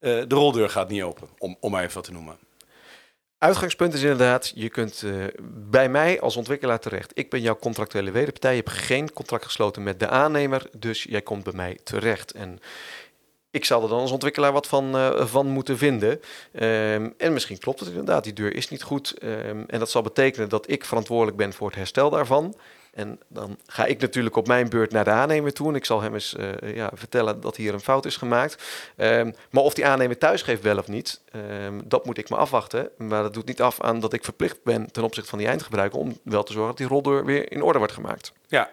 de 0.00 0.26
roldeur 0.28 0.70
gaat 0.70 0.88
niet 0.88 1.02
open, 1.02 1.28
om, 1.38 1.56
om 1.60 1.70
maar 1.70 1.82
even 1.82 1.94
wat 1.94 2.04
te 2.04 2.12
noemen. 2.12 2.49
Uitgangspunt 3.40 3.94
is 3.94 4.02
inderdaad, 4.02 4.52
je 4.54 4.68
kunt 4.68 5.02
uh, 5.02 5.24
bij 5.46 5.88
mij 5.88 6.20
als 6.20 6.36
ontwikkelaar 6.36 6.80
terecht. 6.80 7.10
Ik 7.14 7.30
ben 7.30 7.40
jouw 7.40 7.56
contractuele 7.56 8.10
wederpartij. 8.10 8.56
Je 8.56 8.62
hebt 8.64 8.76
geen 8.76 9.12
contract 9.12 9.44
gesloten 9.44 9.82
met 9.82 10.00
de 10.00 10.08
aannemer, 10.08 10.66
dus 10.76 11.02
jij 11.02 11.22
komt 11.22 11.44
bij 11.44 11.52
mij 11.52 11.78
terecht. 11.84 12.32
En 12.32 12.58
ik 13.50 13.64
zal 13.64 13.82
er 13.82 13.88
dan 13.88 14.00
als 14.00 14.10
ontwikkelaar 14.10 14.52
wat 14.52 14.66
van, 14.66 14.96
uh, 14.96 15.26
van 15.26 15.46
moeten 15.46 15.78
vinden. 15.78 16.10
Um, 16.10 17.14
en 17.18 17.32
misschien 17.32 17.58
klopt 17.58 17.80
het 17.80 17.88
inderdaad, 17.88 18.24
die 18.24 18.32
deur 18.32 18.54
is 18.54 18.68
niet 18.68 18.82
goed. 18.82 19.14
Um, 19.22 19.64
en 19.66 19.78
dat 19.78 19.90
zal 19.90 20.02
betekenen 20.02 20.48
dat 20.48 20.70
ik 20.70 20.84
verantwoordelijk 20.84 21.36
ben 21.36 21.52
voor 21.52 21.66
het 21.66 21.76
herstel 21.76 22.10
daarvan. 22.10 22.54
En 22.92 23.18
dan 23.28 23.58
ga 23.66 23.84
ik 23.84 24.00
natuurlijk 24.00 24.36
op 24.36 24.46
mijn 24.46 24.68
beurt 24.68 24.92
naar 24.92 25.04
de 25.04 25.10
aannemer 25.10 25.52
toe. 25.52 25.68
En 25.68 25.74
ik 25.74 25.84
zal 25.84 26.00
hem 26.00 26.14
eens 26.14 26.36
uh, 26.38 26.74
ja, 26.74 26.90
vertellen 26.94 27.40
dat 27.40 27.56
hier 27.56 27.74
een 27.74 27.80
fout 27.80 28.04
is 28.04 28.16
gemaakt. 28.16 28.62
Um, 28.96 29.34
maar 29.50 29.62
of 29.62 29.74
die 29.74 29.86
aannemer 29.86 30.18
thuis 30.18 30.42
geeft 30.42 30.62
wel 30.62 30.78
of 30.78 30.88
niet, 30.88 31.20
um, 31.64 31.82
dat 31.84 32.04
moet 32.04 32.18
ik 32.18 32.30
me 32.30 32.36
afwachten. 32.36 32.90
Maar 32.96 33.22
dat 33.22 33.34
doet 33.34 33.46
niet 33.46 33.62
af 33.62 33.80
aan 33.80 34.00
dat 34.00 34.12
ik 34.12 34.24
verplicht 34.24 34.62
ben 34.62 34.92
ten 34.92 35.02
opzichte 35.02 35.30
van 35.30 35.38
die 35.38 35.48
eindgebruiker 35.48 35.98
om 35.98 36.18
wel 36.22 36.42
te 36.42 36.52
zorgen 36.52 36.70
dat 36.70 36.78
die 36.78 36.88
roldeur 36.88 37.24
weer 37.24 37.52
in 37.52 37.62
orde 37.62 37.78
wordt 37.78 37.92
gemaakt. 37.92 38.32
Ja, 38.46 38.70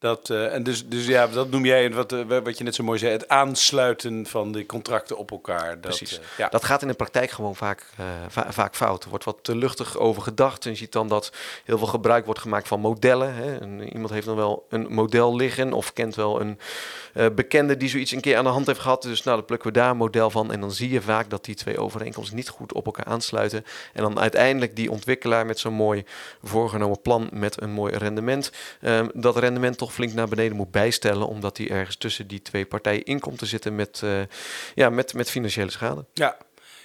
dat, 0.00 0.28
uh, 0.28 0.54
en 0.54 0.62
dus, 0.62 0.88
dus 0.88 1.06
ja, 1.06 1.26
dat 1.26 1.50
noem 1.50 1.64
jij 1.64 1.92
wat, 1.92 2.12
uh, 2.12 2.38
wat 2.42 2.58
je 2.58 2.64
net 2.64 2.74
zo 2.74 2.84
mooi 2.84 2.98
zei, 2.98 3.12
het 3.12 3.28
aansluiten 3.28 4.26
van 4.26 4.52
de 4.52 4.66
contracten 4.66 5.16
op 5.16 5.30
elkaar. 5.30 5.68
Dat, 5.68 5.80
Precies. 5.80 6.18
Uh, 6.18 6.24
ja. 6.38 6.48
Dat 6.48 6.64
gaat 6.64 6.82
in 6.82 6.88
de 6.88 6.94
praktijk 6.94 7.30
gewoon 7.30 7.56
vaak, 7.56 7.86
va 8.28 8.52
vaak 8.52 8.76
fout. 8.76 9.02
Er 9.04 9.10
wordt 9.10 9.24
wat 9.24 9.38
te 9.42 9.56
luchtig 9.56 9.98
over 9.98 10.22
gedacht. 10.22 10.64
En 10.64 10.70
je 10.70 10.76
ziet 10.76 10.92
dan 10.92 11.08
dat 11.08 11.32
heel 11.64 11.78
veel 11.78 11.86
gebruik 11.86 12.24
wordt 12.24 12.40
gemaakt 12.40 12.68
van 12.68 12.80
modellen. 12.80 13.34
Hè. 13.34 13.56
En 13.56 13.92
iemand 13.92 14.10
heeft 14.10 14.26
dan 14.26 14.36
wel 14.36 14.66
een 14.68 14.86
model 14.92 15.36
liggen 15.36 15.72
of 15.72 15.92
kent 15.92 16.14
wel 16.14 16.40
een 16.40 16.58
bekende 17.34 17.76
die 17.76 17.88
zoiets 17.88 18.12
een 18.12 18.20
keer 18.20 18.36
aan 18.36 18.44
de 18.44 18.50
hand 18.50 18.66
heeft 18.66 18.80
gehad. 18.80 19.02
Dus 19.02 19.22
nou, 19.22 19.36
dan 19.36 19.46
plukken 19.46 19.72
we 19.72 19.78
daar 19.78 19.90
een 19.90 19.96
model 19.96 20.30
van. 20.30 20.52
En 20.52 20.60
dan 20.60 20.72
zie 20.72 20.90
je 20.90 21.00
vaak 21.00 21.30
dat 21.30 21.44
die 21.44 21.54
twee 21.54 21.78
overeenkomsten 21.78 22.36
niet 22.36 22.48
goed 22.48 22.72
op 22.72 22.86
elkaar 22.86 23.04
aansluiten. 23.04 23.64
En 23.92 24.02
dan 24.02 24.20
uiteindelijk 24.20 24.76
die 24.76 24.90
ontwikkelaar 24.90 25.46
met 25.46 25.58
zo'n 25.58 25.72
mooi 25.72 26.04
voorgenomen 26.42 27.00
plan 27.00 27.28
met 27.32 27.62
een 27.62 27.70
mooi 27.70 27.96
rendement. 27.96 28.52
Ehm, 28.80 29.08
dat 29.14 29.36
rendement 29.36 29.78
toch 29.78 29.89
flink 29.90 30.12
naar 30.12 30.28
beneden 30.28 30.56
moet 30.56 30.70
bijstellen, 30.70 31.26
omdat 31.26 31.56
hij 31.56 31.70
ergens 31.70 31.96
tussen 31.96 32.26
die 32.26 32.42
twee 32.42 32.66
partijen 32.66 33.04
in 33.04 33.20
komt 33.20 33.38
te 33.38 33.46
zitten 33.46 33.74
met, 33.74 34.00
uh, 34.04 34.20
ja, 34.74 34.90
met, 34.90 35.14
met 35.14 35.30
financiële 35.30 35.70
schade. 35.70 36.04
Ja, 36.12 36.36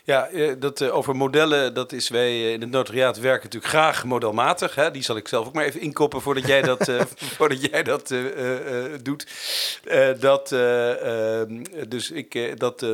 ja, 0.05 0.27
eh, 0.27 0.53
dat, 0.59 0.81
uh, 0.81 0.95
over 0.95 1.15
modellen, 1.15 1.73
dat 1.73 1.91
is 1.91 2.09
wij 2.09 2.51
in 2.51 2.61
het 2.61 2.69
notariaat 2.69 3.19
werken 3.19 3.43
natuurlijk 3.43 3.73
graag 3.73 4.03
modelmatig. 4.03 4.75
Hè? 4.75 4.91
Die 4.91 5.03
zal 5.03 5.15
ik 5.15 5.27
zelf 5.27 5.47
ook 5.47 5.53
maar 5.53 5.65
even 5.65 5.81
inkoppen 5.81 6.21
voordat 6.21 6.47
jij 6.47 6.61
dat, 6.61 6.87
uh, 6.87 7.01
voordat 7.37 7.65
jij 7.71 7.83
dat 7.83 8.13
doet. 9.01 9.27
dat, 10.19 10.51
ehm, 10.51 11.63
dus 11.87 12.11
ik, 12.11 12.59
dat, 12.59 12.85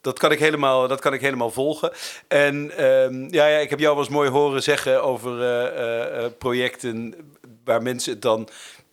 dat, 0.00 0.18
kan 0.18 0.32
ik 0.32 0.38
helemaal, 0.38 0.88
dat 0.88 1.00
kan 1.00 1.12
ik 1.12 1.20
helemaal 1.20 1.50
volgen. 1.50 1.92
En 2.28 2.70
ehm, 2.76 3.34
ja, 3.34 3.46
ja, 3.46 3.58
ik 3.58 3.70
heb 3.70 3.78
jou 3.78 3.94
wel 3.94 4.04
eens 4.04 4.12
mooi 4.12 4.30
horen 4.30 4.62
zeggen 4.62 5.02
over 5.02 6.32
projecten 6.38 7.14
waar 7.64 7.82
mensen 7.82 8.12
het 8.12 8.22
dan 8.22 8.48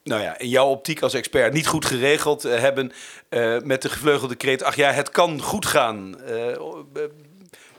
nou 0.07 0.21
ja, 0.21 0.37
in 0.37 0.49
jouw 0.49 0.67
optiek 0.67 1.01
als 1.01 1.13
expert 1.13 1.53
niet 1.53 1.67
goed 1.67 1.85
geregeld 1.85 2.45
uh, 2.45 2.59
hebben 2.59 2.91
uh, 3.29 3.57
met 3.63 3.81
de 3.81 3.89
gevleugelde 3.89 4.35
kreet, 4.35 4.63
ach 4.63 4.75
ja, 4.75 4.91
het 4.91 5.09
kan 5.09 5.41
goed 5.41 5.65
gaan. 5.65 6.15
Uh, 6.29 6.57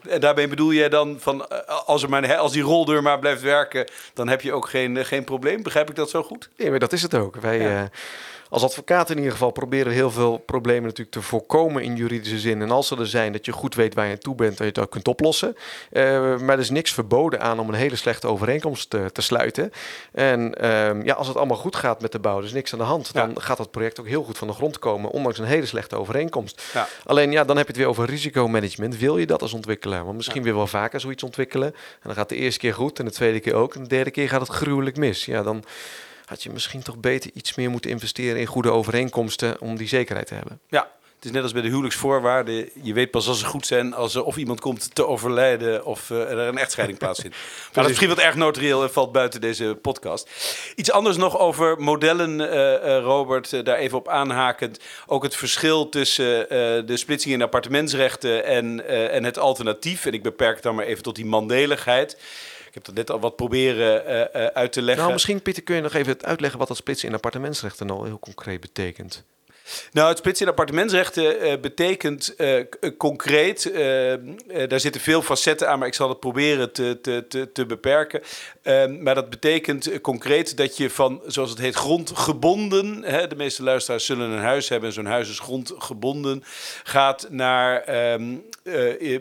en 0.08 0.20
daarmee 0.20 0.48
bedoel 0.48 0.72
jij 0.72 0.88
dan 0.88 1.16
van 1.20 1.66
als, 1.86 2.02
er 2.02 2.08
maar, 2.08 2.36
als 2.36 2.52
die 2.52 2.62
roldeur 2.62 3.02
maar 3.02 3.18
blijft 3.18 3.42
werken, 3.42 3.90
dan 4.14 4.28
heb 4.28 4.40
je 4.40 4.52
ook 4.52 4.68
geen, 4.68 5.04
geen 5.04 5.24
probleem. 5.24 5.62
Begrijp 5.62 5.88
ik 5.88 5.94
dat 5.94 6.10
zo 6.10 6.22
goed? 6.22 6.48
Nee, 6.56 6.70
maar 6.70 6.78
dat 6.78 6.92
is 6.92 7.02
het 7.02 7.14
ook. 7.14 7.36
Wij, 7.36 7.58
ja 7.58 7.90
als 8.48 8.62
advocaat 8.62 9.10
in 9.10 9.16
ieder 9.16 9.32
geval 9.32 9.50
proberen 9.50 9.92
heel 9.92 10.10
veel 10.10 10.38
problemen 10.38 10.82
natuurlijk 10.82 11.10
te 11.10 11.22
voorkomen 11.22 11.82
in 11.82 11.96
juridische 11.96 12.38
zin. 12.38 12.62
En 12.62 12.70
als 12.70 12.88
ze 12.88 12.96
er 12.96 13.06
zijn, 13.06 13.32
dat 13.32 13.44
je 13.44 13.52
goed 13.52 13.74
weet 13.74 13.94
waar 13.94 14.06
je 14.06 14.12
aan 14.12 14.18
toe 14.18 14.34
bent, 14.34 14.56
dat 14.56 14.66
je 14.66 14.72
dat 14.72 14.88
kunt 14.88 15.08
oplossen. 15.08 15.56
Uh, 15.92 16.02
maar 16.38 16.54
er 16.54 16.58
is 16.58 16.70
niks 16.70 16.92
verboden 16.92 17.40
aan 17.40 17.58
om 17.58 17.68
een 17.68 17.74
hele 17.74 17.96
slechte 17.96 18.26
overeenkomst 18.26 18.90
te, 18.90 19.10
te 19.12 19.22
sluiten. 19.22 19.72
En 20.12 20.54
uh, 20.60 21.04
ja, 21.04 21.14
als 21.14 21.26
het 21.28 21.36
allemaal 21.36 21.56
goed 21.56 21.76
gaat 21.76 22.00
met 22.00 22.12
de 22.12 22.18
bouw, 22.18 22.40
dus 22.40 22.52
niks 22.52 22.72
aan 22.72 22.78
de 22.78 22.84
hand, 22.84 23.12
dan 23.12 23.40
gaat 23.40 23.56
dat 23.56 23.70
project 23.70 24.00
ook 24.00 24.06
heel 24.06 24.22
goed 24.22 24.38
van 24.38 24.48
de 24.48 24.54
grond 24.54 24.78
komen, 24.78 25.10
ondanks 25.10 25.38
een 25.38 25.44
hele 25.44 25.66
slechte 25.66 25.96
overeenkomst. 25.96 26.62
Ja. 26.72 26.88
Alleen 27.04 27.32
ja, 27.32 27.44
dan 27.44 27.56
heb 27.56 27.66
je 27.66 27.72
het 27.72 27.80
weer 27.80 27.90
over 27.90 28.06
risicomanagement. 28.06 28.98
Wil 28.98 29.18
je 29.18 29.26
dat 29.26 29.42
als 29.42 29.52
ontwikkelaar? 29.52 30.04
Want 30.04 30.16
misschien 30.16 30.42
weer 30.42 30.54
wel 30.54 30.66
vaker 30.66 31.00
zoiets 31.00 31.22
ontwikkelen. 31.22 31.66
En 31.74 32.00
dan 32.02 32.14
gaat 32.14 32.28
de 32.28 32.36
eerste 32.36 32.60
keer 32.60 32.74
goed 32.74 32.98
en 32.98 33.04
de 33.04 33.10
tweede 33.10 33.40
keer 33.40 33.54
ook. 33.54 33.74
En 33.74 33.82
de 33.82 33.88
derde 33.88 34.10
keer 34.10 34.28
gaat 34.28 34.40
het 34.40 34.50
gruwelijk 34.50 34.96
mis. 34.96 35.24
Ja, 35.24 35.42
dan 35.42 35.64
had 36.28 36.42
je 36.42 36.50
misschien 36.50 36.82
toch 36.82 36.98
beter 36.98 37.30
iets 37.34 37.54
meer 37.54 37.70
moeten 37.70 37.90
investeren 37.90 38.40
in 38.40 38.46
goede 38.46 38.70
overeenkomsten 38.70 39.60
om 39.60 39.76
die 39.76 39.88
zekerheid 39.88 40.26
te 40.26 40.34
hebben. 40.34 40.60
Ja, 40.68 40.90
het 41.14 41.24
is 41.24 41.30
net 41.30 41.42
als 41.42 41.52
bij 41.52 41.62
de 41.62 41.68
huwelijksvoorwaarden. 41.68 42.70
Je 42.82 42.92
weet 42.92 43.10
pas 43.10 43.28
als 43.28 43.38
ze 43.38 43.44
goed 43.44 43.66
zijn 43.66 43.94
als 43.94 44.14
er 44.14 44.24
of 44.24 44.36
iemand 44.36 44.60
komt 44.60 44.94
te 44.94 45.06
overlijden 45.06 45.84
of 45.84 46.10
uh, 46.10 46.30
er 46.30 46.38
een 46.38 46.58
echtscheiding 46.58 46.98
plaatsvindt. 46.98 47.36
maar 47.40 47.70
dat 47.72 47.82
is 47.82 47.88
misschien 47.88 48.08
wat 48.08 48.18
erg 48.18 48.34
notarieel 48.34 48.82
en 48.82 48.92
valt 48.92 49.12
buiten 49.12 49.40
deze 49.40 49.78
podcast. 49.82 50.30
Iets 50.74 50.90
anders 50.90 51.16
nog 51.16 51.38
over 51.38 51.80
modellen, 51.80 52.40
uh, 52.40 52.46
uh, 52.46 52.98
Robert, 53.02 53.64
daar 53.64 53.76
even 53.76 53.98
op 53.98 54.08
aanhakend. 54.08 54.80
Ook 55.06 55.22
het 55.22 55.36
verschil 55.36 55.88
tussen 55.88 56.48
de 56.86 56.96
splitsing 56.96 57.34
in 57.34 57.42
appartementsrechten 57.42 58.44
en, 58.44 58.86
en 59.10 59.24
het 59.24 59.38
alternatief. 59.38 60.06
En 60.06 60.12
ik 60.12 60.22
beperk 60.22 60.54
het 60.54 60.62
dan 60.62 60.74
maar 60.74 60.84
even 60.84 61.02
tot 61.02 61.16
die 61.16 61.26
mandeligheid. 61.26 62.16
Heb 62.78 62.86
dat 62.86 62.94
net 62.94 63.10
al 63.10 63.20
wat 63.20 63.36
proberen 63.36 64.04
uit 64.54 64.72
te 64.72 64.82
leggen. 64.82 65.02
Nou, 65.02 65.12
misschien 65.12 65.42
Pieter, 65.42 65.62
kun 65.62 65.76
je 65.76 65.82
nog 65.82 65.94
even 65.94 66.22
uitleggen 66.22 66.58
wat 66.58 66.68
dat 66.68 66.76
splitsen 66.76 67.08
in 67.08 67.14
appartementsrechten 67.14 67.86
nou 67.86 68.06
heel 68.06 68.18
concreet 68.18 68.60
betekent. 68.60 69.24
Nou, 69.92 70.08
het 70.08 70.18
splitsen 70.18 70.46
in 70.46 70.50
appartementsrechten 70.50 71.46
uh, 71.46 71.60
betekent 71.60 72.34
uh, 72.38 72.64
concreet, 72.96 73.64
uh, 73.64 74.14
daar 74.68 74.80
zitten 74.80 75.00
veel 75.00 75.22
facetten 75.22 75.68
aan, 75.68 75.78
maar 75.78 75.88
ik 75.88 75.94
zal 75.94 76.08
het 76.08 76.20
proberen 76.20 76.72
te, 76.72 76.98
te, 77.02 77.24
te, 77.28 77.52
te 77.52 77.66
beperken. 77.66 78.22
Ehm, 78.62 79.02
maar 79.02 79.14
dat 79.14 79.30
betekent 79.30 80.00
concreet 80.00 80.56
dat 80.56 80.76
je 80.76 80.90
van, 80.90 81.22
zoals 81.26 81.50
het 81.50 81.58
heet, 81.58 81.74
grondgebonden, 81.74 83.02
hè, 83.02 83.26
de 83.26 83.36
meeste 83.36 83.62
luisteraars 83.62 84.04
zullen 84.04 84.30
een 84.30 84.42
huis 84.42 84.68
hebben 84.68 84.88
en 84.88 84.94
zo'n 84.94 85.06
huis 85.06 85.28
is 85.28 85.38
grondgebonden, 85.38 86.44
gaat 86.82 87.26
naar 87.30 88.12
um, 88.12 88.44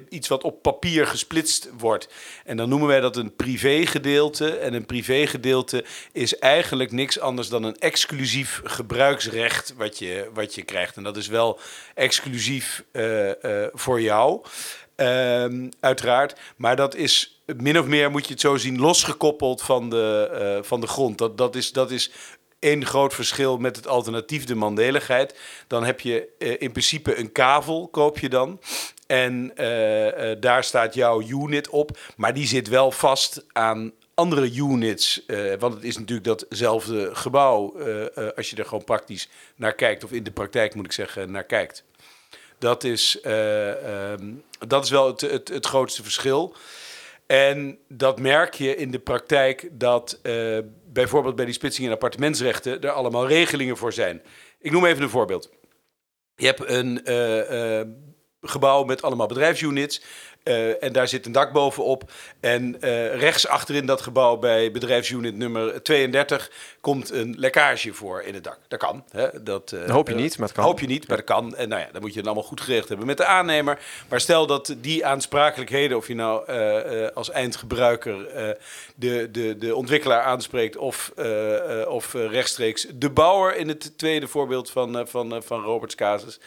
iets 0.09 0.27
wat 0.27 0.43
op 0.43 0.61
papier 0.61 1.07
gesplitst 1.07 1.69
wordt. 1.77 2.07
En 2.45 2.57
dan 2.57 2.69
noemen 2.69 2.87
wij 2.87 2.99
dat 2.99 3.15
een 3.15 3.35
privégedeelte. 3.35 4.57
En 4.57 4.73
een 4.73 4.85
privégedeelte 4.85 5.83
is 6.11 6.39
eigenlijk 6.39 6.91
niks 6.91 7.19
anders 7.19 7.49
dan 7.49 7.63
een 7.63 7.77
exclusief 7.77 8.61
gebruiksrecht 8.63 9.73
wat 9.77 9.99
je 9.99 10.29
wat 10.37 10.55
je 10.55 10.61
krijgt. 10.61 10.95
En 10.95 11.03
dat 11.03 11.17
is 11.17 11.27
wel 11.27 11.59
exclusief 11.95 12.83
uh, 12.91 13.27
uh, 13.27 13.33
voor 13.73 14.01
jou, 14.01 14.41
uh, 14.95 15.45
uiteraard. 15.79 16.39
Maar 16.55 16.75
dat 16.75 16.95
is 16.95 17.41
min 17.57 17.79
of 17.79 17.85
meer, 17.85 18.11
moet 18.11 18.25
je 18.25 18.31
het 18.31 18.41
zo 18.41 18.57
zien, 18.57 18.79
losgekoppeld 18.79 19.61
van 19.61 19.89
de, 19.89 20.55
uh, 20.57 20.63
van 20.67 20.81
de 20.81 20.87
grond. 20.87 21.17
Dat, 21.17 21.37
dat, 21.37 21.55
is, 21.55 21.71
dat 21.71 21.91
is 21.91 22.11
één 22.59 22.85
groot 22.85 23.13
verschil 23.13 23.57
met 23.57 23.75
het 23.75 23.87
alternatief, 23.87 24.45
de 24.45 24.55
mandeligheid. 24.55 25.39
Dan 25.67 25.83
heb 25.83 25.99
je 25.99 26.27
in 26.59 26.71
principe 26.71 27.19
een 27.19 27.31
kavel, 27.31 27.87
koop 27.87 28.19
je 28.19 28.29
dan. 28.29 28.59
En 29.07 29.51
daar 30.39 30.63
staat 30.63 30.93
jouw 30.93 31.21
unit 31.21 31.69
op, 31.69 31.97
maar 32.17 32.33
die 32.33 32.47
zit 32.47 32.67
wel 32.67 32.91
vast 32.91 33.45
aan 33.51 33.93
andere 34.17 34.51
units, 34.53 35.21
uh, 35.27 35.53
want 35.59 35.73
het 35.73 35.83
is 35.83 35.97
natuurlijk 35.97 36.27
datzelfde 36.27 37.15
gebouw, 37.15 37.73
uh, 37.79 38.01
uh, 38.01 38.27
als 38.35 38.49
je 38.49 38.55
er 38.55 38.65
gewoon 38.65 38.83
praktisch 38.83 39.29
naar 39.55 39.73
kijkt, 39.73 40.03
of 40.03 40.11
in 40.11 40.23
de 40.23 40.31
praktijk 40.31 40.75
moet 40.75 40.85
ik 40.85 40.91
zeggen, 40.91 41.31
naar 41.31 41.43
kijkt. 41.43 41.83
Dat 42.57 42.83
is, 42.83 43.19
um, 43.25 44.43
dat 44.67 44.83
is 44.83 44.89
wel 44.89 45.07
het, 45.07 45.21
het, 45.21 45.47
het, 45.47 45.65
grootste 45.65 46.03
verschil. 46.03 46.55
En 47.27 47.77
dat 47.87 48.19
merk 48.19 48.53
je 48.53 48.75
in 48.75 48.91
de 48.91 48.99
praktijk 48.99 49.69
dat 49.71 50.19
bijvoorbeeld 50.91 51.35
bij 51.35 51.45
die 51.45 51.53
splitsing 51.53 51.87
in 51.87 51.93
appartementsrechten 51.93 52.81
er 52.81 52.91
allemaal 52.91 53.27
regelingen 53.27 53.77
voor 53.77 53.93
zijn. 53.93 54.21
Ik 54.59 54.71
noem 54.71 54.85
even 54.85 55.03
een 55.03 55.09
voorbeeld. 55.09 55.49
Je 56.35 56.45
hebt 56.45 56.69
een 56.69 57.01
gebouw 58.41 58.83
met 58.83 59.01
allemaal 59.01 59.27
bedrijfsunits. 59.27 60.01
Uh, 60.47 60.83
en 60.83 60.93
daar 60.93 61.07
zit 61.07 61.25
een 61.25 61.31
dak 61.31 61.51
bovenop. 61.51 62.11
En 62.39 62.77
uh, 62.81 63.15
rechts 63.19 63.47
achterin 63.47 63.85
dat 63.85 64.01
gebouw 64.01 64.37
bij 64.37 64.71
bedrijfsunit 64.71 65.37
nummer 65.37 65.83
32 65.83 66.51
komt 66.81 67.11
een 67.11 67.35
lekkage 67.37 67.93
voor 67.93 68.21
in 68.21 68.33
het 68.33 68.43
dak. 68.43 68.57
Dat 68.67 68.79
kan. 68.79 69.03
Hè? 69.11 69.43
Dat, 69.43 69.71
uh, 69.71 69.89
hoop 69.89 70.07
je 70.07 70.15
niet, 70.15 70.37
maar 70.37 70.47
het 70.47 70.55
kan. 70.55 70.65
Hoop 70.65 70.79
je 70.79 70.87
niet, 70.87 71.07
maar 71.07 71.17
dat 71.17 71.25
kan. 71.25 71.55
En 71.55 71.69
nou 71.69 71.81
ja, 71.81 71.87
dan 71.91 72.01
moet 72.01 72.11
je 72.11 72.17
het 72.17 72.25
allemaal 72.25 72.43
goed 72.43 72.61
geregeld 72.61 72.87
hebben 72.87 73.07
met 73.07 73.17
de 73.17 73.25
aannemer. 73.25 73.79
Maar 74.09 74.19
stel 74.19 74.47
dat 74.47 74.75
die 74.81 75.05
aansprakelijkheden, 75.05 75.97
of 75.97 76.07
je 76.07 76.15
nou 76.15 76.51
als 77.13 77.31
eindgebruiker 77.31 78.27
de, 78.95 79.31
de, 79.31 79.57
de 79.57 79.75
ontwikkelaar 79.75 80.21
aanspreekt 80.21 80.77
of, 80.77 81.11
of 81.87 82.13
rechtstreeks 82.13 82.87
de 82.93 83.09
bouwer 83.09 83.55
in 83.55 83.67
het 83.67 83.97
tweede 83.97 84.27
voorbeeld 84.27 84.71
van, 84.71 85.07
van, 85.07 85.43
van 85.43 85.61
Roberts 85.61 85.95
casus, 85.95 86.39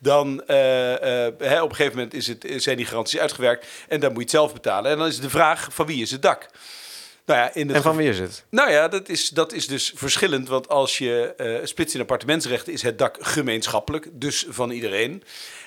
dan 0.00 0.42
hè, 0.46 1.62
op 1.62 1.70
een 1.70 1.76
gegeven 1.76 1.96
moment 1.96 2.14
is 2.14 2.26
het, 2.26 2.46
zijn 2.56 2.76
die 2.76 2.86
garanties 2.86 3.18
uitgevoerd 3.18 3.39
en 3.88 4.00
dan 4.00 4.08
moet 4.08 4.16
je 4.16 4.20
het 4.20 4.30
zelf 4.30 4.52
betalen. 4.52 4.90
En 4.90 4.98
dan 4.98 5.06
is 5.06 5.20
de 5.20 5.30
vraag, 5.30 5.68
van 5.70 5.86
wie 5.86 6.02
is 6.02 6.10
het 6.10 6.22
dak? 6.22 6.48
Nou 7.30 7.42
ja, 7.42 7.54
in 7.54 7.66
het 7.66 7.76
en 7.76 7.82
van 7.82 7.96
wie 7.96 8.08
is 8.08 8.18
het? 8.18 8.44
Nou 8.50 8.70
ja, 8.70 8.88
dat 8.88 9.08
is, 9.08 9.28
dat 9.28 9.52
is 9.52 9.66
dus 9.66 9.92
verschillend. 9.94 10.48
Want 10.48 10.68
als 10.68 10.98
je 10.98 11.34
uh, 11.36 11.66
splitst 11.66 11.94
in 11.94 12.00
appartementsrechten, 12.00 12.72
is 12.72 12.82
het 12.82 12.98
dak 12.98 13.16
gemeenschappelijk, 13.20 14.08
dus 14.12 14.46
van 14.48 14.70
iedereen. 14.70 15.22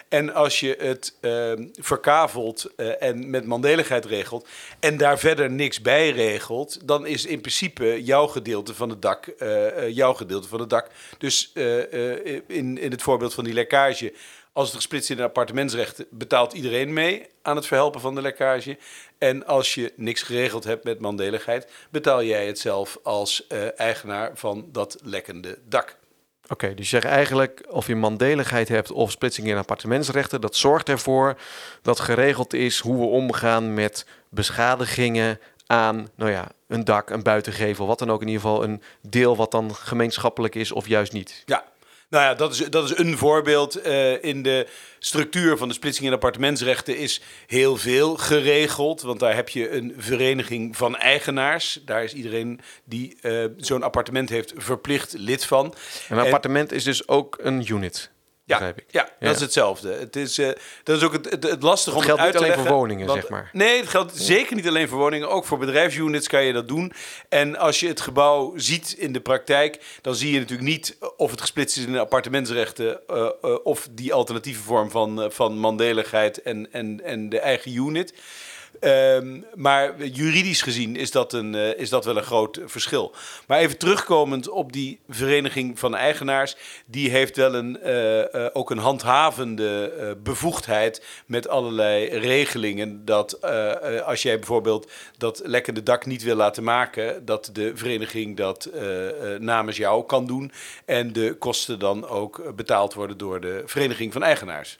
En 0.10 0.34
als 0.34 0.60
je 0.60 0.76
het 0.80 1.14
uh, 1.22 1.52
verkavelt 1.74 2.72
uh, 2.78 3.02
en 3.02 3.30
met 3.30 3.46
mandeligheid 3.46 4.06
regelt 4.06 4.48
en 4.80 4.98
daar 4.98 5.20
verder 5.20 5.52
niks 5.52 5.82
bij 5.82 6.10
regelt, 6.10 6.88
dan 6.88 7.06
is 7.06 7.26
in 7.26 7.42
principe 7.42 8.04
jouw 8.04 8.28
gedeelte 8.28 8.74
van 8.74 8.90
het 8.90 9.02
dak 9.02 9.28
uh, 9.40 9.90
jouw 9.90 10.14
gedeelte 10.14 10.48
van 10.48 10.60
het 10.60 10.70
dak. 10.70 10.88
Dus 11.18 11.52
in, 12.48 12.78
in 12.78 12.92
het 12.92 13.02
voorbeeld 13.02 13.34
van 13.34 13.44
die 13.44 13.54
lekkage 13.54 14.14
als 14.54 14.68
het 14.68 14.76
gesplitst 14.76 15.10
in 15.10 15.18
een 15.18 15.24
appartementsrecht 15.24 16.06
betaalt 16.10 16.54
iedereen 16.54 16.94
mee 16.94 17.28
aan 17.42 17.56
het 17.56 17.66
verhelpen 17.66 18.02
van 18.02 18.16
de 18.16 18.22
lekkage. 18.22 18.78
En 19.18 19.46
als 19.46 19.74
je 19.74 19.94
niks 19.96 20.22
geregeld 20.22 20.64
hebt 20.64 20.84
met 20.84 21.00
mandeligheid, 21.00 21.72
betaal 21.90 22.24
jij 22.24 22.48
het 22.48 22.60
zelf 22.60 22.98
als 23.04 23.46
uh, 23.50 23.80
eigenaar 23.80 24.32
van 24.34 24.66
dat 24.72 24.98
lekkende 25.04 25.60
dak. 25.68 25.98
Oké, 26.44 26.54
okay, 26.54 26.76
dus 26.76 26.90
je 26.90 27.00
zegt 27.00 27.14
eigenlijk 27.14 27.66
of 27.70 27.88
je 27.88 27.96
mandeligheid 27.96 28.68
hebt 28.68 28.92
of 28.92 29.12
splitsing 29.12 29.48
in 29.48 29.58
appartementsrechten, 29.58 30.42
dat 30.42 30.56
zorgt 30.56 30.90
ervoor 30.90 31.38
dat 31.82 32.00
geregeld 32.00 32.54
is 32.54 32.80
hoe 32.80 33.00
we 33.00 33.06
omgaan 33.06 33.74
met 33.74 34.06
beschadigingen 34.30 35.40
aan, 35.68 36.08
nou 36.16 36.32
ja, 36.32 36.52
een 36.68 36.84
dak, 36.84 37.10
een 37.10 37.24
buitengevel, 37.24 37.88
wat 37.88 38.00
dan 38.00 38.12
ook 38.12 38.22
in 38.22 38.28
ieder 38.28 38.42
geval 38.42 38.64
een 38.64 38.82
deel 39.02 39.36
wat 39.36 39.52
dan 39.52 39.76
gemeenschappelijk 39.76 40.56
is 40.56 40.72
of 40.72 40.88
juist 40.88 41.14
niet. 41.14 41.44
Ja, 41.46 41.64
nou 42.14 42.26
ja, 42.26 42.34
dat 42.34 42.54
is, 42.54 42.58
dat 42.58 42.84
is 42.84 42.98
een 42.98 43.18
voorbeeld. 43.18 43.86
Uh, 43.86 44.24
in 44.24 44.44
de 44.44 44.68
structuur 45.00 45.58
van 45.58 45.68
de 45.68 45.74
splitsing 45.74 46.08
in 46.08 46.14
appartementsrechten 46.14 46.98
is 46.98 47.22
heel 47.48 47.78
veel 47.78 48.16
geregeld. 48.18 49.02
Want 49.02 49.20
daar 49.20 49.36
heb 49.36 49.50
je 49.50 49.72
een 49.72 49.94
vereniging 49.98 50.78
van 50.78 50.96
eigenaars. 50.98 51.80
Daar 51.86 52.04
is 52.04 52.14
iedereen 52.14 52.60
die 52.84 53.18
uh, 53.22 53.46
zo'n 53.58 53.84
appartement 53.84 54.30
heeft 54.30 54.54
verplicht 54.56 55.14
lid 55.18 55.46
van. 55.46 55.74
Een 56.10 56.20
appartement 56.20 56.72
is 56.72 56.84
dus 56.84 57.08
ook 57.08 57.38
een 57.42 57.72
unit. 57.74 58.12
Ja, 58.46 58.74
ja, 58.90 59.10
dat 59.20 59.36
is 59.36 59.42
hetzelfde. 59.42 59.94
Het 59.94 60.16
is, 60.16 60.40
uh, 60.40 60.50
dat 60.84 60.98
is 60.98 61.04
ook 61.04 61.14
het, 61.14 61.30
het, 61.30 61.44
het 61.44 61.64
lastig 61.64 61.96
om 61.96 62.02
het 62.02 62.10
uit 62.10 62.34
te 62.34 62.40
leggen. 62.40 62.58
alleen 62.58 62.68
voor 62.68 62.78
woningen, 62.78 63.10
zeg 63.10 63.30
maar. 63.30 63.50
Nee, 63.54 63.80
het 63.80 63.90
geldt 63.90 64.12
zeker 64.16 64.56
niet 64.56 64.68
alleen 64.68 64.88
voor 64.88 64.98
woningen. 64.98 65.30
Ook 65.30 65.46
voor 65.46 65.58
bedrijfsunits 65.58 66.28
kan 66.28 66.44
je 66.44 66.54
dat 66.54 66.68
doen. 66.68 66.94
En 67.30 67.58
als 67.58 67.80
je 67.80 67.88
het 67.88 68.02
gebouw 68.02 68.54
ziet 68.56 68.96
in 68.98 69.14
de 69.14 69.22
praktijk, 69.22 70.00
dan 70.02 70.16
zie 70.16 70.32
je 70.32 70.40
natuurlijk 70.40 70.70
niet 70.70 70.98
of 71.18 71.32
het 71.32 71.42
gesplitst 71.42 71.78
is 71.78 71.86
in 71.86 71.98
appartementsrechten 71.98 73.00
uh, 73.10 73.30
uh, 73.42 73.56
of 73.64 73.88
die 73.92 74.14
alternatieve 74.14 74.64
vorm 74.64 74.92
van, 74.92 75.32
van 75.32 75.58
mandeligheid 75.58 76.42
en, 76.42 76.72
en, 76.72 77.02
en 77.04 77.30
de 77.30 77.40
eigen 77.40 77.76
unit. 77.76 78.14
Um, 78.82 79.46
maar 79.56 80.06
juridisch 80.06 80.62
gezien 80.62 80.96
is 80.96 81.12
dat, 81.12 81.34
een, 81.34 81.54
uh, 81.54 81.80
is 81.80 81.90
dat 81.90 82.06
wel 82.06 82.18
een 82.18 82.24
groot 82.24 82.60
verschil. 82.66 83.16
Maar 83.48 83.60
even 83.60 83.78
terugkomend 83.78 84.50
op 84.50 84.74
die 84.74 85.00
vereniging 85.10 85.80
van 85.80 85.96
eigenaars. 85.96 86.56
Die 86.86 87.10
heeft 87.10 87.36
wel 87.36 87.56
een, 87.56 87.80
uh, 87.84 88.18
uh, 88.18 88.48
ook 88.54 88.72
een 88.72 88.78
handhavende 88.78 90.18
bevoegdheid 90.24 91.06
met 91.26 91.48
allerlei 91.48 92.06
regelingen. 92.06 93.06
Dat 93.06 93.42
als 94.06 94.22
jij 94.22 94.38
bijvoorbeeld 94.38 94.92
dat 95.18 95.42
lekkende 95.44 95.84
dak 95.84 96.06
niet 96.06 96.24
wil 96.24 96.36
laten 96.36 96.64
maken, 96.64 97.26
dat 97.26 97.50
de 97.54 97.72
vereniging 97.76 98.38
dat 98.38 98.70
namens 99.40 99.78
jou 99.78 100.06
kan 100.06 100.26
doen. 100.26 100.52
En 100.86 101.14
de 101.14 101.36
kosten 101.40 101.80
dan 101.80 102.08
ook 102.08 102.56
betaald 102.56 102.94
worden 102.94 103.18
door 103.18 103.42
de 103.42 103.64
vereniging 103.66 104.14
van 104.14 104.24
eigenaars. 104.24 104.80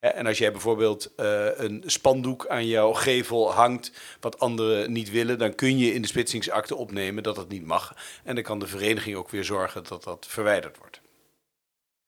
En 0.00 0.26
als 0.26 0.38
jij 0.38 0.52
bijvoorbeeld 0.52 1.12
uh, 1.16 1.46
een 1.56 1.82
spandoek 1.86 2.46
aan 2.46 2.66
jouw 2.66 2.92
gevel 2.92 3.52
hangt, 3.52 3.92
wat 4.20 4.38
anderen 4.38 4.92
niet 4.92 5.10
willen, 5.10 5.38
dan 5.38 5.54
kun 5.54 5.78
je 5.78 5.94
in 5.94 6.02
de 6.02 6.08
splitsingsakte 6.08 6.76
opnemen 6.76 7.22
dat 7.22 7.34
dat 7.34 7.48
niet 7.48 7.66
mag. 7.66 7.94
En 8.24 8.34
dan 8.34 8.44
kan 8.44 8.58
de 8.58 8.66
vereniging 8.66 9.16
ook 9.16 9.30
weer 9.30 9.44
zorgen 9.44 9.84
dat 9.88 10.04
dat 10.04 10.26
verwijderd 10.28 10.78
wordt. 10.78 11.00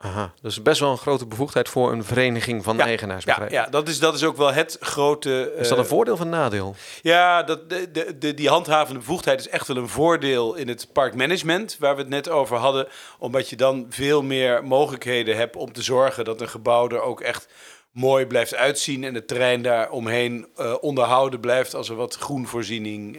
Aha, 0.05 0.33
dus 0.41 0.63
best 0.63 0.81
wel 0.81 0.91
een 0.91 0.99
grote 0.99 1.27
bevoegdheid 1.27 1.69
voor 1.69 1.93
een 1.93 2.05
vereniging 2.05 2.65
van 2.65 2.77
ja, 2.77 2.85
eigenaars. 2.85 3.25
Ja, 3.25 3.47
ja 3.49 3.67
dat, 3.67 3.89
is, 3.89 3.99
dat 3.99 4.15
is 4.15 4.25
ook 4.25 4.37
wel 4.37 4.53
het 4.53 4.77
grote. 4.81 5.53
Uh, 5.55 5.61
is 5.61 5.69
dat 5.69 5.79
een 5.79 5.87
voordeel 5.87 6.15
of 6.15 6.21
een 6.21 6.29
nadeel? 6.29 6.75
Ja, 7.03 7.43
dat, 7.43 7.71
de, 7.71 7.91
de, 7.91 8.19
de, 8.19 8.35
die 8.35 8.49
handhavende 8.49 8.99
bevoegdheid 8.99 9.41
is 9.41 9.49
echt 9.49 9.69
wel 9.69 9.77
een 9.77 9.89
voordeel 9.89 10.55
in 10.55 10.69
het 10.69 10.89
parkmanagement, 10.93 11.77
waar 11.79 11.95
we 11.95 12.01
het 12.01 12.11
net 12.11 12.29
over 12.29 12.57
hadden. 12.57 12.89
Omdat 13.19 13.49
je 13.49 13.57
dan 13.57 13.87
veel 13.91 14.23
meer 14.23 14.65
mogelijkheden 14.65 15.37
hebt 15.37 15.57
om 15.57 15.73
te 15.73 15.83
zorgen 15.83 16.25
dat 16.25 16.41
een 16.41 16.49
gebouw 16.49 16.89
er 16.89 17.03
ook 17.03 17.21
echt 17.21 17.49
mooi 17.93 18.27
blijft 18.27 18.55
uitzien 18.55 19.05
en 19.05 19.15
het 19.15 19.29
terrein 19.29 19.63
daar 19.63 19.91
omheen 19.91 20.47
uh, 20.59 20.75
onderhouden 20.81 21.41
blijft 21.41 21.75
als 21.75 21.89
er 21.89 21.97
wat 21.97 22.15
groenvoorziening 22.15 23.17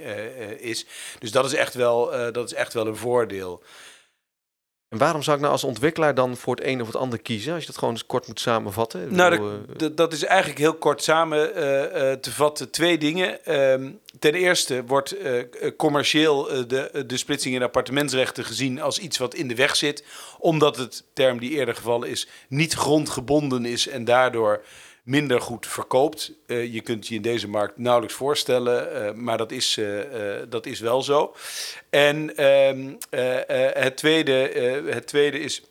is. 0.57 0.85
Dus 1.19 1.31
dat 1.31 1.45
is, 1.45 1.53
echt 1.53 1.73
wel, 1.73 2.31
dat 2.31 2.45
is 2.45 2.53
echt 2.53 2.73
wel 2.73 2.87
een 2.87 2.95
voordeel. 2.95 3.63
En 4.93 4.99
waarom 4.99 5.21
zou 5.23 5.35
ik 5.35 5.41
nou 5.41 5.53
als 5.53 5.63
ontwikkelaar 5.63 6.15
dan 6.15 6.37
voor 6.37 6.55
het 6.55 6.65
een 6.65 6.81
of 6.81 6.87
het 6.87 6.95
ander 6.95 7.21
kiezen? 7.21 7.53
Als 7.53 7.61
je 7.61 7.67
dat 7.67 7.77
gewoon 7.77 7.93
eens 7.93 8.05
kort 8.05 8.27
moet 8.27 8.39
samenvatten. 8.39 9.15
Nou, 9.15 9.51
dat, 9.77 9.97
dat 9.97 10.13
is 10.13 10.23
eigenlijk 10.23 10.59
heel 10.59 10.73
kort 10.73 11.03
samen 11.03 11.53
te 12.21 12.31
vatten. 12.31 12.69
Twee 12.69 12.97
dingen. 12.97 13.45
Ehm, 13.45 13.91
ten 14.19 14.33
eerste 14.33 14.83
wordt 14.85 15.15
commercieel 15.77 16.67
de, 16.67 17.03
de 17.07 17.17
splitsing 17.17 17.55
in 17.55 17.63
appartementsrechten 17.63 18.45
gezien 18.45 18.81
als 18.81 18.99
iets 18.99 19.17
wat 19.17 19.33
in 19.33 19.47
de 19.47 19.55
weg 19.55 19.75
zit. 19.75 20.03
Omdat 20.39 20.77
het, 20.77 21.03
term 21.13 21.39
die 21.39 21.51
eerder 21.51 21.75
gevallen 21.75 22.09
is, 22.09 22.27
niet 22.47 22.73
grondgebonden 22.73 23.65
is 23.65 23.87
en 23.87 24.03
daardoor 24.03 24.61
minder 25.03 25.41
goed 25.41 25.67
verkoopt. 25.67 26.31
Uh, 26.47 26.73
je 26.73 26.81
kunt 26.81 27.07
je 27.07 27.15
in 27.15 27.21
deze 27.21 27.47
markt 27.47 27.77
nauwelijks 27.77 28.15
voorstellen, 28.15 29.05
uh, 29.05 29.13
maar 29.13 29.37
dat 29.37 29.51
is, 29.51 29.77
uh, 29.77 29.99
dat 30.49 30.65
is 30.65 30.79
wel 30.79 31.01
zo. 31.01 31.35
En 31.89 32.35
ehm, 32.35 32.93
het, 33.73 33.97
tweede, 33.97 34.31
het 34.89 35.07
tweede 35.07 35.39
is 35.39 35.63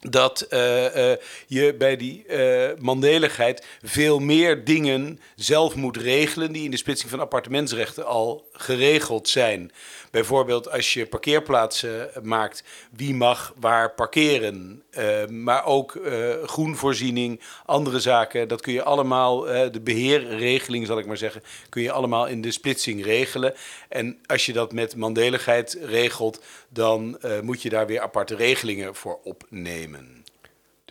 dat 0.00 0.46
uh, 0.50 0.96
uh, 0.96 1.12
je 1.46 1.74
bij 1.78 1.96
die 1.96 2.24
uh, 2.28 2.68
mandeligheid 2.78 3.66
veel 3.82 4.18
meer 4.18 4.64
dingen 4.64 5.20
zelf 5.36 5.74
moet 5.74 5.96
regelen 5.96 6.52
die 6.52 6.64
in 6.64 6.70
de 6.70 6.76
splitsing 6.76 7.10
van 7.10 7.20
appartementsrechten 7.20 8.06
al 8.06 8.48
geregeld 8.52 9.28
zijn. 9.28 9.72
Bijvoorbeeld 10.10 10.70
als 10.70 10.94
je 10.94 11.06
parkeerplaatsen 11.06 12.10
maakt, 12.22 12.64
wie 12.96 13.14
mag 13.14 13.54
waar 13.56 13.94
parkeren. 13.94 14.82
maar 15.28 15.64
ook 15.64 15.98
groenvoorziening, 16.44 17.40
andere 17.66 18.00
zaken, 18.00 18.48
dat 18.48 18.60
kun 18.60 18.72
je 18.72 18.82
allemaal, 18.82 19.40
de 19.40 19.80
beheerregeling 19.82 20.86
zal 20.86 20.98
ik 20.98 21.06
maar 21.06 21.16
zeggen, 21.16 21.42
kun 21.68 21.82
je 21.82 21.92
allemaal 21.92 22.26
in 22.26 22.40
de 22.40 22.50
splitsing 22.50 23.04
regelen. 23.04 23.54
En 23.88 24.18
als 24.26 24.46
je 24.46 24.52
dat 24.52 24.72
met 24.72 24.96
mandeligheid 24.96 25.78
regelt, 25.82 26.42
dan 26.68 27.18
moet 27.42 27.62
je 27.62 27.68
daar 27.68 27.86
weer 27.86 28.00
aparte 28.00 28.34
regelingen 28.34 28.94
voor 28.94 29.18
opnemen. 29.24 29.89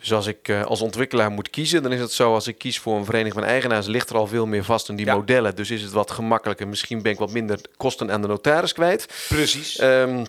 Dus 0.00 0.12
als 0.12 0.26
ik 0.26 0.48
uh, 0.48 0.64
als 0.64 0.80
ontwikkelaar 0.80 1.30
moet 1.30 1.50
kiezen, 1.50 1.82
dan 1.82 1.92
is 1.92 2.00
het 2.00 2.12
zo: 2.12 2.34
als 2.34 2.46
ik 2.46 2.58
kies 2.58 2.78
voor 2.78 2.96
een 2.96 3.04
vereniging 3.04 3.34
van 3.34 3.44
eigenaars, 3.44 3.86
ligt 3.86 4.10
er 4.10 4.16
al 4.16 4.26
veel 4.26 4.46
meer 4.46 4.64
vast 4.64 4.88
in 4.88 4.96
die 4.96 5.06
modellen. 5.06 5.56
Dus 5.56 5.70
is 5.70 5.82
het 5.82 5.92
wat 5.92 6.10
gemakkelijker. 6.10 6.68
Misschien 6.68 7.02
ben 7.02 7.12
ik 7.12 7.18
wat 7.18 7.32
minder 7.32 7.60
kosten 7.76 8.10
aan 8.10 8.22
de 8.22 8.28
notaris 8.28 8.72
kwijt. 8.72 9.26
Precies. 9.28 9.80
Um, 9.80 10.26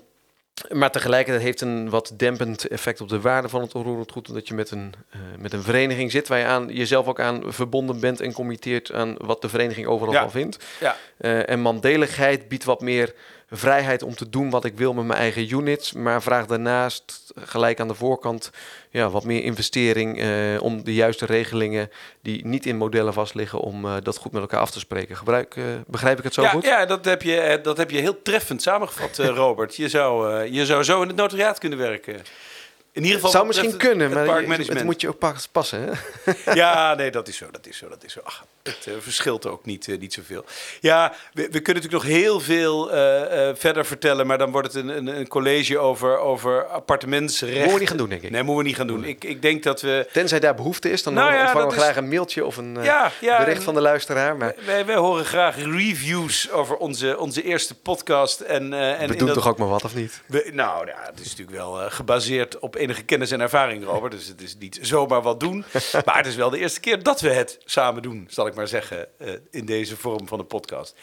maar 0.70 0.92
tegelijkertijd 0.92 1.44
heeft 1.44 1.62
een 1.62 1.90
wat 1.90 2.14
dempend 2.18 2.68
effect 2.68 3.02
op 3.02 3.10
de 3.10 3.22
waarde 3.22 3.50
van 3.50 3.62
het 3.62 3.76
onroerend 3.76 4.12
goed. 4.12 4.28
Omdat 4.28 4.48
je 4.48 4.54
met 4.54 4.72
een, 4.72 4.94
uh, 5.16 5.22
met 5.38 5.54
een 5.54 5.62
vereniging 5.62 6.12
zit 6.12 6.28
waar 6.28 6.40
je 6.40 6.46
aan, 6.46 6.68
jezelf 6.68 7.08
ook 7.08 7.20
aan 7.20 7.42
verbonden 7.46 8.00
bent 8.00 8.22
en 8.22 8.34
committeert 8.34 8.92
aan 8.94 9.16
wat 9.18 9.42
de 9.42 9.50
vereniging 9.50 9.88
overal 9.88 10.14
ja. 10.14 10.30
vindt. 10.30 10.58
Ja. 10.80 10.96
Uh, 11.20 11.50
en 11.50 11.62
mandeligheid 11.62 12.48
biedt 12.48 12.64
wat 12.64 12.82
meer 12.82 13.14
vrijheid 13.52 14.04
om 14.04 14.16
te 14.16 14.30
doen 14.30 14.50
wat 14.50 14.66
ik 14.66 14.78
wil 14.78 14.94
met 14.94 15.06
mijn 15.06 15.20
eigen 15.20 15.52
units, 15.54 15.94
maar 15.94 16.22
vraag 16.22 16.46
daarnaast 16.46 17.32
gelijk 17.36 17.80
aan 17.80 17.88
de 17.88 17.94
voorkant 17.94 18.50
ja, 18.90 19.10
wat 19.10 19.24
meer 19.24 19.44
investering 19.44 20.20
eh, 20.20 20.62
om 20.62 20.84
de 20.84 20.94
juiste 20.94 21.26
regelingen 21.26 21.92
die 22.22 22.46
niet 22.46 22.66
in 22.66 22.78
modellen 22.78 23.14
vastliggen, 23.14 23.60
om 23.60 23.86
uh, 23.86 23.96
dat 24.04 24.18
goed 24.18 24.32
met 24.32 24.42
elkaar 24.42 24.60
af 24.60 24.72
te 24.72 24.80
spreken. 24.80 25.18
Gebruik, 25.18 25.56
uh, 25.56 25.66
begrijp 25.88 26.18
ik 26.18 26.24
het 26.24 26.34
zo 26.34 26.42
ja, 26.42 26.50
goed? 26.50 26.64
Ja, 26.64 26.86
dat 26.86 27.06
heb 27.06 27.22
je, 27.22 27.60
dat 27.64 27.78
heb 27.78 27.92
je 27.92 27.98
heel 27.98 28.22
treffend 28.22 28.62
samengevat, 28.62 29.18
Robert. 29.42 29.76
Je 29.76 29.90
zou, 29.90 30.44
je 30.52 30.66
zou 30.66 30.84
zo 30.84 31.02
in 31.02 31.08
het 31.08 31.18
notariaat 31.18 31.60
kunnen 31.60 31.78
werken. 31.78 32.16
In 32.94 33.02
ieder 33.02 33.16
geval 33.16 33.32
zou 33.32 33.48
misschien 33.48 33.78
kunnen, 33.78 34.12
maar 34.12 34.44
het 34.44 34.84
moet 34.84 35.02
je 35.02 35.08
ook 35.08 35.40
passen. 35.52 35.80
Hè? 36.24 36.54
Ja, 36.54 36.96
nee, 36.96 37.12
dat 37.12 37.28
is 37.28 37.38
zo, 37.38 37.52
dat 37.52 37.68
is 37.68 37.78
zo, 37.78 37.90
dat 37.90 38.04
is 38.04 38.14
zo. 38.14 38.20
Ach, 38.24 38.46
het 38.64 38.86
uh, 38.88 38.94
verschilt 39.00 39.46
ook 39.46 39.66
niet, 39.66 39.88
uh, 39.88 40.00
niet 40.00 40.14
zoveel. 40.14 40.46
Ja, 40.80 41.14
we, 41.34 41.42
we, 41.52 41.60
kunnen 41.60 41.84
natuurlijk 41.84 42.04
nog 42.04 42.18
heel 42.18 42.40
veel 42.40 42.88
uh, 42.88 43.50
verder 43.54 43.86
vertellen, 43.86 44.28
maar 44.28 44.38
dan 44.38 44.52
wordt 44.52 44.74
het 44.74 44.84
een, 44.84 44.98
een, 44.98 45.08
een, 45.08 45.28
college 45.28 45.78
over, 45.78 46.18
over 46.18 46.66
appartementsrecht. 46.66 47.56
Moeten 47.56 47.74
we 47.74 47.80
niet 47.80 47.88
gaan 47.88 47.98
doen, 47.98 48.10
denk 48.10 48.22
ik. 48.22 48.30
Nee, 48.30 48.44
moeten 48.44 48.64
we 48.64 48.70
niet 48.70 48.78
gaan 48.78 48.88
doen. 48.88 49.04
Ik, 49.04 49.24
ik 49.24 49.42
denk 49.42 49.64
dat 49.64 49.82
we... 49.82 50.08
Tenzij 50.12 50.40
daar 50.40 50.56
behoefte 50.56 50.92
is, 50.92 51.04
dan 51.04 51.14
nou 51.14 51.34
ja, 51.34 51.42
ontvangen 51.42 51.68
we 51.68 51.74
graag 51.74 51.96
een 51.96 52.10
mailtje 52.10 52.46
of 52.46 52.58
een 52.58 52.78
ja, 52.82 53.12
ja, 53.22 53.38
bericht 53.38 53.64
van 53.64 53.74
de 53.74 53.82
luisteraar. 53.82 54.38
Maar... 54.38 54.56
Wij, 54.66 54.86
wij 54.86 54.96
horen 54.96 55.26
graag 55.26 55.56
reviews 55.56 56.52
over 56.52 56.76
onze, 56.76 57.18
onze 57.18 57.44
eerste 57.44 57.76
podcast. 57.76 58.40
En, 58.40 58.74
en 58.74 59.08
we 59.08 59.16
doen 59.16 59.28
dat... 59.28 59.36
toch 59.36 59.48
ook 59.48 59.58
maar 59.58 59.68
wat, 59.68 59.84
of 59.84 59.96
niet? 59.96 60.22
We, 60.26 60.50
nou 60.54 60.88
ja, 60.88 60.98
het 61.06 61.20
is 61.20 61.30
natuurlijk 61.30 61.58
wel 61.58 61.90
gebaseerd 61.90 62.60
op 62.60 62.76
enige 62.76 63.04
kennis 63.04 63.32
en 63.32 63.42
ervaring, 63.42 63.84
Robert. 63.84 64.12
Dus 64.12 64.28
het 64.28 64.42
is 64.42 64.56
niet 64.60 64.80
zomaar 64.82 65.22
wat 65.22 65.40
doen. 65.40 65.66
maar 66.06 66.18
het 66.18 66.26
is 66.26 66.36
wel 66.36 66.50
de 66.50 66.58
eerste 66.58 66.80
keer 66.80 67.04
dat 67.04 67.22
we 67.22 67.30
het 67.30 67.60
samen 67.66 68.02
doen, 68.02 68.28
zal 68.30 68.48
ik 68.48 68.51
maar 68.56 68.68
zeggen, 68.68 69.08
uh, 69.18 69.30
in 69.52 69.66
deze 69.66 69.98
vorm 69.98 70.28
van 70.28 70.40
een 70.40 70.48
podcast. 70.48 70.96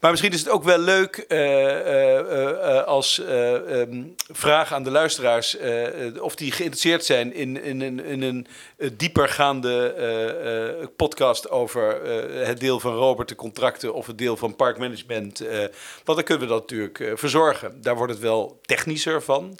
Maar 0.00 0.10
misschien 0.10 0.32
is 0.32 0.40
het 0.40 0.48
ook 0.48 0.64
wel 0.64 0.78
leuk 0.78 1.24
uh, 1.28 2.18
uh, 2.18 2.82
als 2.82 3.18
um, 3.18 4.14
vraag 4.32 4.72
aan 4.72 4.82
de 4.82 4.90
luisteraars 4.90 5.56
of 6.20 6.34
die 6.34 6.52
geïnteresseerd 6.52 7.04
zijn 7.04 7.34
in, 7.34 7.62
in, 7.62 7.82
in, 7.82 8.04
in 8.04 8.22
een 8.22 8.46
diepergaande 8.96 10.88
podcast 10.96 11.50
over 11.50 12.04
het 12.46 12.60
deel 12.60 12.80
van 12.80 12.94
Robert 12.94 13.34
contracten 13.34 13.94
of 13.94 14.06
het 14.06 14.18
deel 14.18 14.36
van 14.36 14.56
parkmanagement. 14.56 15.38
want 16.04 16.18
dan 16.18 16.22
kunnen 16.22 16.48
we 16.48 16.52
dat 16.52 16.70
natuurlijk 16.70 17.18
verzorgen. 17.18 17.82
Daar 17.82 17.96
wordt 17.96 18.12
het 18.12 18.22
wel 18.22 18.58
technischer 18.62 19.22
van. 19.22 19.58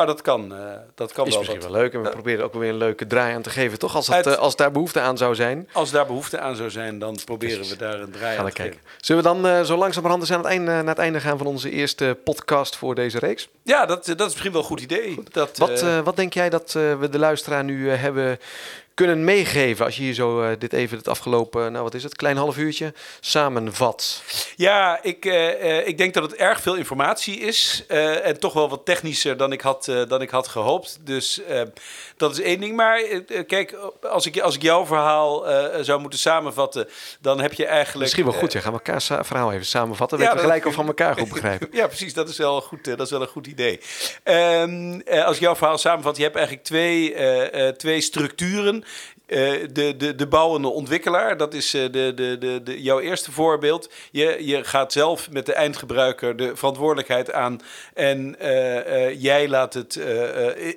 Maar 0.00 0.08
dat 0.08 0.22
kan, 0.22 0.52
uh, 0.52 0.58
dat 0.94 1.12
kan 1.12 1.26
is 1.26 1.30
wel. 1.32 1.42
misschien 1.42 1.60
wel 1.60 1.80
leuk. 1.80 1.92
En 1.92 2.02
we 2.02 2.08
proberen 2.08 2.44
ook 2.44 2.54
weer 2.54 2.68
een 2.68 2.76
leuke 2.76 3.06
draai 3.06 3.34
aan 3.34 3.42
te 3.42 3.50
geven, 3.50 3.78
toch? 3.78 3.94
Als, 3.94 4.06
het, 4.06 4.26
uh, 4.26 4.34
als 4.34 4.56
daar 4.56 4.70
behoefte 4.70 5.00
aan 5.00 5.18
zou 5.18 5.34
zijn. 5.34 5.68
Als 5.72 5.90
daar 5.90 6.06
behoefte 6.06 6.38
aan 6.38 6.56
zou 6.56 6.70
zijn, 6.70 6.98
dan 6.98 7.18
proberen 7.24 7.56
Precies. 7.56 7.72
we 7.72 7.78
daar 7.78 8.00
een 8.00 8.10
draai 8.10 8.36
Gaan 8.36 8.44
aan 8.44 8.50
te 8.50 8.56
kijken. 8.56 8.78
geven. 8.78 8.96
Zullen 9.00 9.22
we 9.22 9.28
dan 9.28 9.46
uh, 9.46 9.60
zo 9.62 9.76
langzamerhand 9.76 10.30
aan 10.30 10.38
het 10.38 10.46
einde, 10.46 10.70
naar 10.70 10.84
het 10.84 10.98
einde 10.98 11.20
gaan 11.20 11.38
van 11.38 11.46
onze 11.46 11.70
eerste 11.70 12.16
podcast 12.24 12.76
voor 12.76 12.94
deze 12.94 13.18
reeks? 13.18 13.48
Ja, 13.62 13.86
dat, 13.86 14.06
dat 14.06 14.20
is 14.20 14.26
misschien 14.26 14.52
wel 14.52 14.60
een 14.60 14.66
goed 14.66 14.80
idee. 14.80 15.14
Goed. 15.14 15.34
Dat, 15.34 15.58
wat, 15.58 15.84
wat 16.04 16.16
denk 16.16 16.34
jij 16.34 16.50
dat 16.50 16.72
we 16.72 17.08
de 17.10 17.18
luisteraar 17.18 17.64
nu 17.64 17.90
hebben 17.90 18.38
kunnen 19.06 19.24
meegeven 19.24 19.84
als 19.84 19.96
je 19.96 20.02
hier 20.02 20.14
zo 20.14 20.42
uh, 20.42 20.50
dit 20.58 20.72
even 20.72 20.98
het 20.98 21.08
afgelopen, 21.08 21.72
nou 21.72 21.84
wat 21.84 21.94
is 21.94 22.02
het, 22.02 22.16
klein 22.16 22.36
half 22.36 22.56
uurtje 22.56 22.92
samenvat? 23.20 24.22
Ja, 24.56 24.98
ik, 25.02 25.24
uh, 25.24 25.86
ik 25.86 25.98
denk 25.98 26.14
dat 26.14 26.22
het 26.22 26.34
erg 26.34 26.60
veel 26.60 26.74
informatie 26.74 27.38
is 27.38 27.84
uh, 27.88 28.26
en 28.26 28.40
toch 28.40 28.52
wel 28.52 28.68
wat 28.68 28.84
technischer 28.84 29.36
dan 29.36 29.52
ik 29.52 29.60
had, 29.60 29.84
dan 30.08 30.22
ik 30.22 30.30
had 30.30 30.48
gehoopt. 30.48 30.98
Dus 31.00 31.40
dat 32.16 32.32
is 32.32 32.40
één 32.40 32.60
ding. 32.60 32.76
Maar 32.76 33.00
kijk, 33.46 33.76
als 34.02 34.26
ik, 34.26 34.40
als 34.40 34.54
ik 34.54 34.62
jouw 34.62 34.86
verhaal 34.86 35.44
zou 35.84 36.00
moeten 36.00 36.18
samenvatten, 36.18 36.88
dan 37.20 37.40
heb 37.40 37.52
je 37.52 37.66
eigenlijk... 37.66 38.00
Misschien 38.00 38.24
wel 38.24 38.32
goed, 38.32 38.52
ja. 38.52 38.60
Gaan 38.60 38.72
we 38.72 38.80
elkaar 38.84 39.24
verhaal 39.24 39.52
even 39.52 39.66
samenvatten. 39.66 40.18
Ja, 40.18 40.34
we 40.34 40.40
gelijk 40.40 40.66
of 40.66 40.74
van 40.74 40.86
elkaar 40.86 41.16
goed 41.18 41.28
begrijpen. 41.28 41.68
ja, 41.80 41.86
precies. 41.86 42.14
Dat 42.14 42.28
is 42.28 42.36
wel 42.36 42.60
goed. 42.60 42.84
dat 42.84 43.00
is 43.00 43.10
wel 43.10 43.20
een 43.20 43.26
goed 43.26 43.46
idee. 43.46 43.80
Um, 44.24 45.02
als 45.06 45.36
ik 45.36 45.42
jouw 45.42 45.56
verhaal 45.56 45.78
samenvat, 45.78 46.16
je 46.16 46.22
hebt 46.22 46.36
eigenlijk 46.36 46.66
twee, 46.66 47.14
twee 47.76 48.00
structuren. 48.00 48.84
Uh, 49.30 49.66
de, 49.72 49.96
de, 49.96 50.14
de 50.14 50.26
bouwende 50.26 50.68
ontwikkelaar, 50.68 51.36
dat 51.36 51.54
is 51.54 51.74
uh, 51.74 51.82
de, 51.82 52.12
de, 52.14 52.36
de, 52.38 52.62
de, 52.62 52.82
jouw 52.82 53.00
eerste 53.00 53.32
voorbeeld. 53.32 53.90
Je, 54.10 54.46
je 54.46 54.64
gaat 54.64 54.92
zelf 54.92 55.30
met 55.30 55.46
de 55.46 55.52
eindgebruiker 55.52 56.36
de 56.36 56.56
verantwoordelijkheid 56.56 57.32
aan 57.32 57.60
en 57.94 58.36
uh, 58.42 59.22
jij 59.22 59.48
laat 59.48 59.74
het 59.74 59.96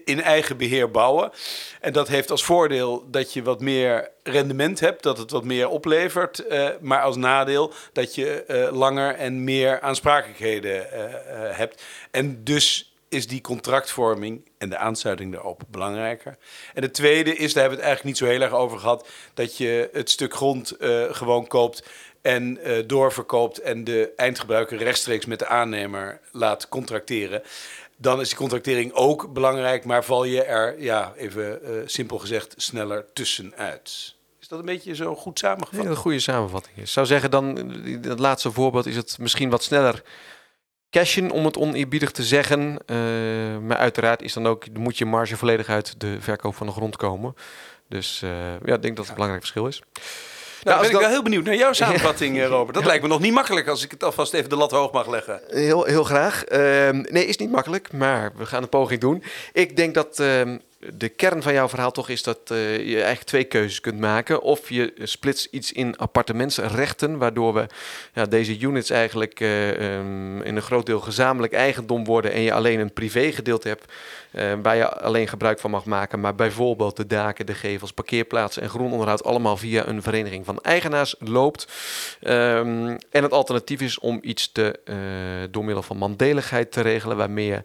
in 0.05 0.21
eigen 0.21 0.57
beheer 0.57 0.91
bouwen. 0.91 1.31
En 1.81 1.93
dat 1.93 2.07
heeft 2.07 2.31
als 2.31 2.43
voordeel 2.43 3.07
dat 3.11 3.33
je 3.33 3.43
wat 3.43 3.61
meer 3.61 4.09
rendement 4.23 4.79
hebt, 4.79 5.03
dat 5.03 5.17
het 5.17 5.31
wat 5.31 5.43
meer 5.43 5.67
oplevert. 5.67 6.43
maar 6.81 7.01
als 7.01 7.15
nadeel 7.15 7.73
dat 7.93 8.15
je 8.15 8.67
langer 8.71 9.15
en 9.15 9.43
meer 9.43 9.81
aansprakelijkheden 9.81 10.87
hebt. 11.53 11.83
En 12.11 12.43
dus 12.43 12.92
is 13.13 13.27
die 13.27 13.41
contractvorming 13.41 14.49
en 14.57 14.69
de 14.69 14.77
aansluiting 14.77 15.31
daarop 15.31 15.61
belangrijker. 15.67 16.37
En 16.73 16.81
de 16.81 16.91
tweede 16.91 17.35
is, 17.35 17.53
daar 17.53 17.61
hebben 17.63 17.79
we 17.79 17.85
het 17.85 17.93
eigenlijk 17.93 18.03
niet 18.03 18.17
zo 18.17 18.25
heel 18.25 18.41
erg 18.41 18.53
over 18.53 18.79
gehad, 18.79 19.07
dat 19.33 19.57
je 19.57 19.89
het 19.93 20.09
stuk 20.09 20.33
grond 20.33 20.75
uh, 20.79 21.03
gewoon 21.13 21.47
koopt 21.47 21.83
en 22.21 22.59
uh, 22.63 22.83
doorverkoopt 22.87 23.57
en 23.57 23.83
de 23.83 24.13
eindgebruiker 24.15 24.77
rechtstreeks 24.77 25.25
met 25.25 25.39
de 25.39 25.47
aannemer 25.47 26.19
laat 26.31 26.69
contracteren. 26.69 27.41
Dan 27.97 28.19
is 28.19 28.27
die 28.27 28.37
contractering 28.37 28.93
ook 28.93 29.33
belangrijk, 29.33 29.85
maar 29.85 30.03
val 30.03 30.23
je 30.23 30.43
er, 30.43 30.81
ja, 30.81 31.13
even 31.17 31.59
uh, 31.63 31.81
simpel 31.85 32.17
gezegd, 32.17 32.53
sneller 32.57 33.05
tussenuit. 33.13 34.15
Is 34.39 34.47
dat 34.47 34.59
een 34.59 34.65
beetje 34.65 34.95
zo 34.95 35.15
goed 35.15 35.39
samengevat? 35.39 35.85
Een 35.85 35.95
goede 35.95 36.19
samenvatting 36.19 36.77
is. 36.77 36.83
Ik 36.83 36.89
zou 36.89 37.05
zeggen, 37.05 37.31
dan, 37.31 37.73
dat 38.01 38.19
laatste 38.19 38.51
voorbeeld 38.51 38.85
is 38.85 38.95
het 38.95 39.17
misschien 39.19 39.49
wat 39.49 39.63
sneller 39.63 40.03
cashen, 40.93 41.31
om 41.31 41.45
het 41.45 41.57
oneerbiedig 41.57 42.11
te 42.11 42.23
zeggen. 42.23 42.77
Uh, 42.85 42.97
maar 43.67 43.77
uiteraard 43.77 44.21
is 44.21 44.33
dan 44.33 44.47
ook, 44.47 44.65
moet 44.73 44.97
je 44.97 45.05
marge 45.05 45.37
volledig 45.37 45.69
uit 45.69 45.95
de 45.97 46.17
verkoop 46.19 46.55
van 46.55 46.67
de 46.67 46.73
grond 46.73 46.95
komen. 46.95 47.35
Dus 47.89 48.21
uh, 48.23 48.29
ja, 48.65 48.75
ik 48.75 48.81
denk 48.81 48.95
dat 48.95 48.97
het 48.97 49.07
een 49.07 49.13
belangrijk 49.13 49.41
verschil 49.41 49.67
is. 49.67 49.81
Nou, 50.63 50.77
nou 50.77 50.81
ben 50.81 50.89
ik 50.89 51.01
wel 51.01 51.09
heel 51.09 51.23
benieuwd 51.23 51.43
naar 51.45 51.55
jouw 51.55 51.73
samenvatting, 51.73 52.45
Robert. 52.45 52.73
Dat 52.73 52.85
lijkt 52.85 53.03
me 53.03 53.09
nog 53.09 53.19
niet 53.19 53.33
makkelijk 53.33 53.67
als 53.67 53.83
ik 53.83 53.91
het 53.91 54.03
alvast 54.03 54.33
even 54.33 54.49
de 54.49 54.55
lat 54.55 54.71
hoog 54.71 54.91
mag 54.91 55.07
leggen. 55.07 55.41
Heel, 55.47 55.83
heel 55.83 56.03
graag. 56.03 56.43
Uh, 56.51 56.59
nee, 56.89 57.25
is 57.25 57.37
niet 57.37 57.51
makkelijk, 57.51 57.91
maar 57.91 58.31
we 58.35 58.45
gaan 58.45 58.63
een 58.63 58.69
poging 58.69 59.01
doen. 59.01 59.23
Ik 59.53 59.75
denk 59.75 59.93
dat 59.93 60.23
de 60.93 61.09
kern 61.09 61.41
van 61.41 61.53
jouw 61.53 61.69
verhaal 61.69 61.91
toch 61.91 62.09
is 62.09 62.23
dat 62.23 62.39
uh, 62.51 62.77
je 62.77 62.95
eigenlijk 62.95 63.23
twee 63.23 63.43
keuzes 63.43 63.81
kunt 63.81 63.99
maken. 63.99 64.41
Of 64.41 64.69
je 64.69 64.93
splitst 65.01 65.47
iets 65.51 65.71
in 65.71 65.97
appartementsrechten, 65.97 67.17
waardoor 67.17 67.53
we 67.53 67.67
ja, 68.13 68.25
deze 68.25 68.59
units 68.59 68.89
eigenlijk 68.89 69.39
uh, 69.39 69.97
um, 69.97 70.41
in 70.41 70.55
een 70.55 70.61
groot 70.61 70.85
deel 70.85 70.99
gezamenlijk 70.99 71.53
eigendom 71.53 72.05
worden 72.05 72.31
en 72.31 72.41
je 72.41 72.53
alleen 72.53 72.79
een 72.79 72.93
privégedeelte 72.93 73.67
hebt 73.67 73.91
uh, 74.31 74.53
waar 74.61 74.75
je 74.75 74.89
alleen 74.89 75.27
gebruik 75.27 75.59
van 75.59 75.71
mag 75.71 75.85
maken. 75.85 76.19
Maar 76.19 76.35
bijvoorbeeld 76.35 76.97
de 76.97 77.07
daken, 77.07 77.45
de 77.45 77.53
gevels, 77.53 77.93
parkeerplaatsen 77.93 78.61
en 78.61 78.69
groenonderhoud 78.69 79.23
allemaal 79.23 79.57
via 79.57 79.87
een 79.87 80.01
vereniging 80.01 80.45
van 80.45 80.59
eigenaars 80.61 81.15
loopt. 81.19 81.67
Um, 82.21 82.97
en 83.09 83.23
het 83.23 83.31
alternatief 83.31 83.81
is 83.81 83.99
om 83.99 84.19
iets 84.21 84.51
te, 84.51 84.79
door 85.51 85.65
middel 85.65 85.83
van 85.83 85.97
mandeligheid 85.97 86.71
te 86.71 86.81
regelen, 86.81 87.17
waarmee 87.17 87.45
je 87.45 87.63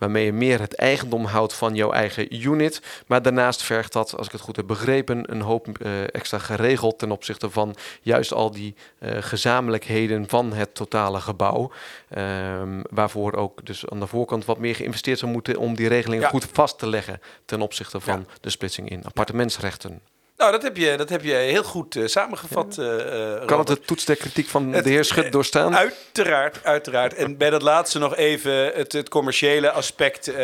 waarmee 0.00 0.24
je 0.24 0.32
meer 0.32 0.60
het 0.60 0.74
eigendom 0.74 1.24
houdt 1.24 1.54
van 1.54 1.74
jouw 1.74 1.92
eigen 1.92 2.34
unit. 2.46 2.82
Maar 3.06 3.22
daarnaast 3.22 3.62
vergt 3.62 3.92
dat, 3.92 4.16
als 4.16 4.26
ik 4.26 4.32
het 4.32 4.40
goed 4.40 4.56
heb 4.56 4.66
begrepen, 4.66 5.32
een 5.32 5.40
hoop 5.40 5.66
uh, 5.68 6.02
extra 6.14 6.38
geregeld 6.38 6.98
ten 6.98 7.10
opzichte 7.10 7.50
van 7.50 7.74
juist 8.02 8.32
al 8.32 8.50
die 8.50 8.74
uh, 8.98 9.10
gezamenlijkheden 9.20 10.28
van 10.28 10.52
het 10.52 10.74
totale 10.74 11.20
gebouw. 11.20 11.70
Um, 12.18 12.82
waarvoor 12.90 13.34
ook 13.34 13.66
dus 13.66 13.88
aan 13.88 14.00
de 14.00 14.06
voorkant 14.06 14.44
wat 14.44 14.58
meer 14.58 14.74
geïnvesteerd 14.74 15.18
zou 15.18 15.32
moeten 15.32 15.56
om 15.56 15.74
die 15.74 15.88
regeling 15.88 16.22
ja. 16.22 16.28
goed 16.28 16.46
vast 16.52 16.78
te 16.78 16.88
leggen 16.88 17.20
ten 17.44 17.60
opzichte 17.62 18.00
van 18.00 18.18
ja. 18.18 18.34
de 18.40 18.50
splitsing 18.50 18.90
in 18.90 19.04
appartementsrechten. 19.04 20.00
Nou, 20.40 20.52
dat 20.52 20.62
heb 20.62 20.76
je, 20.76 20.96
dat 20.96 21.08
heb 21.08 21.22
je 21.22 21.32
heel 21.32 21.62
goed 21.62 21.94
uh, 21.94 22.06
samengevat. 22.06 22.74
Ja. 22.74 23.38
Uh, 23.38 23.46
kan 23.46 23.58
het 23.58 23.66
de 23.66 23.80
toets 23.80 24.04
der 24.04 24.16
kritiek 24.16 24.48
van 24.48 24.72
het, 24.72 24.84
de 24.84 24.90
heer 24.90 25.04
Schut 25.04 25.32
doorstaan? 25.32 25.76
Uiteraard, 25.76 26.64
uiteraard. 26.64 27.14
En 27.14 27.36
bij 27.36 27.50
dat 27.50 27.62
laatste 27.62 27.98
nog 27.98 28.16
even 28.16 28.52
het, 28.52 28.92
het 28.92 29.08
commerciële 29.08 29.70
aspect 29.70 30.28
uh, 30.28 30.36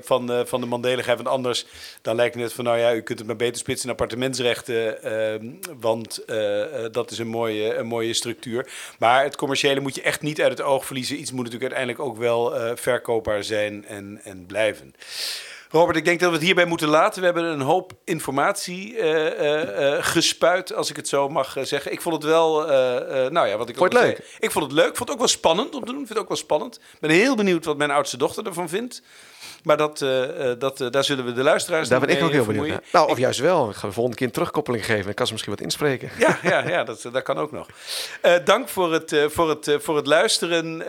van, 0.00 0.44
van 0.46 0.60
de 0.60 0.66
mandeligheid. 0.66 1.16
Want 1.16 1.28
anders 1.28 1.66
dan 2.02 2.16
lijkt 2.16 2.34
het 2.34 2.52
van, 2.52 2.64
nou 2.64 2.78
ja, 2.78 2.94
u 2.94 3.02
kunt 3.02 3.18
het 3.18 3.26
maar 3.26 3.36
beter 3.36 3.58
splitsen 3.58 3.86
in 3.86 3.92
appartementsrechten. 3.92 5.02
Ehm, 5.02 5.46
want 5.80 6.24
dat 6.92 7.10
is 7.10 7.18
een 7.18 7.28
mooie, 7.28 7.74
een 7.74 7.86
mooie 7.86 8.14
structuur. 8.14 8.68
Maar 8.98 9.22
het 9.24 9.36
commerciële 9.36 9.80
moet 9.80 9.94
je 9.94 10.02
echt 10.02 10.22
niet 10.22 10.40
uit 10.40 10.50
het 10.50 10.62
oog 10.62 10.86
verliezen. 10.86 11.20
Iets 11.20 11.32
moet 11.32 11.44
natuurlijk 11.44 11.72
uiteindelijk 11.72 12.08
ook 12.08 12.18
wel 12.18 12.76
verkoopbaar 12.76 13.44
zijn 13.44 13.86
en, 13.86 14.20
en 14.24 14.46
blijven. 14.46 14.94
Robert, 15.72 15.96
ik 15.96 16.04
denk 16.04 16.20
dat 16.20 16.28
we 16.28 16.34
het 16.34 16.44
hierbij 16.44 16.64
moeten 16.64 16.88
laten. 16.88 17.18
We 17.20 17.24
hebben 17.24 17.44
een 17.44 17.60
hoop 17.60 17.92
informatie 18.04 18.96
uh, 18.96 19.96
gespuit, 20.00 20.74
als 20.74 20.90
ik 20.90 20.96
het 20.96 21.08
zo 21.08 21.28
mag 21.28 21.56
zeggen. 21.62 21.92
Ik 21.92 22.00
vond 22.00 22.14
het 22.14 22.24
wel, 22.24 22.66
nou 23.30 23.46
ja, 23.46 23.56
wat 23.56 23.68
ik 23.68 23.76
vond 23.76 23.92
het 23.92 24.02
leuk. 24.02 24.16
Zei, 24.16 24.28
ik 24.38 24.50
vond 24.50 24.64
het 24.64 24.74
leuk. 24.74 24.88
Ik 24.88 24.96
vond 24.96 25.08
het 25.08 25.10
ook 25.10 25.18
wel 25.18 25.28
spannend 25.28 25.74
om 25.74 25.84
te 25.84 25.92
doen. 25.92 26.00
Ik 26.00 26.06
vind 26.06 26.08
het 26.08 26.18
ook 26.18 26.28
wel 26.28 26.36
spannend. 26.36 26.76
Ik 26.76 27.00
ben 27.00 27.10
heel 27.10 27.36
benieuwd 27.36 27.64
wat 27.64 27.76
mijn 27.76 27.90
oudste 27.90 28.16
dochter 28.16 28.46
ervan 28.46 28.68
vindt. 28.68 29.02
Maar 29.62 29.76
dat, 29.76 30.00
uh, 30.00 30.22
dat, 30.58 30.80
uh, 30.80 30.90
daar 30.90 31.04
zullen 31.04 31.24
we 31.24 31.32
de 31.32 31.42
luisteraars 31.42 31.88
Daar 31.88 32.00
ben 32.00 32.08
ik 32.08 32.22
ook 32.22 32.30
heel 32.30 32.44
benieuwd 32.44 32.68
naar. 32.68 32.82
Nou, 32.92 33.10
of 33.10 33.18
juist 33.18 33.40
wel. 33.40 33.70
Ik 33.70 33.76
ga 33.76 33.86
de 33.86 33.92
volgende 33.92 34.18
keer 34.18 34.26
een 34.26 34.32
terugkoppeling 34.32 34.84
geven. 34.84 35.04
Dan 35.04 35.14
kan 35.14 35.26
ze 35.26 35.32
misschien 35.32 35.54
wat 35.54 35.62
inspreken. 35.62 36.10
Ja, 36.18 36.38
ja, 36.42 36.68
ja 36.68 36.84
dat, 36.84 37.02
dat 37.12 37.22
kan 37.22 37.38
ook 37.38 37.52
nog. 37.52 37.66
Dank 38.44 38.68
voor 38.68 38.92
het, 38.92 39.26
voor 39.28 39.48
het, 39.48 39.76
voor 39.78 39.96
het 39.96 40.06
luisteren 40.06 40.82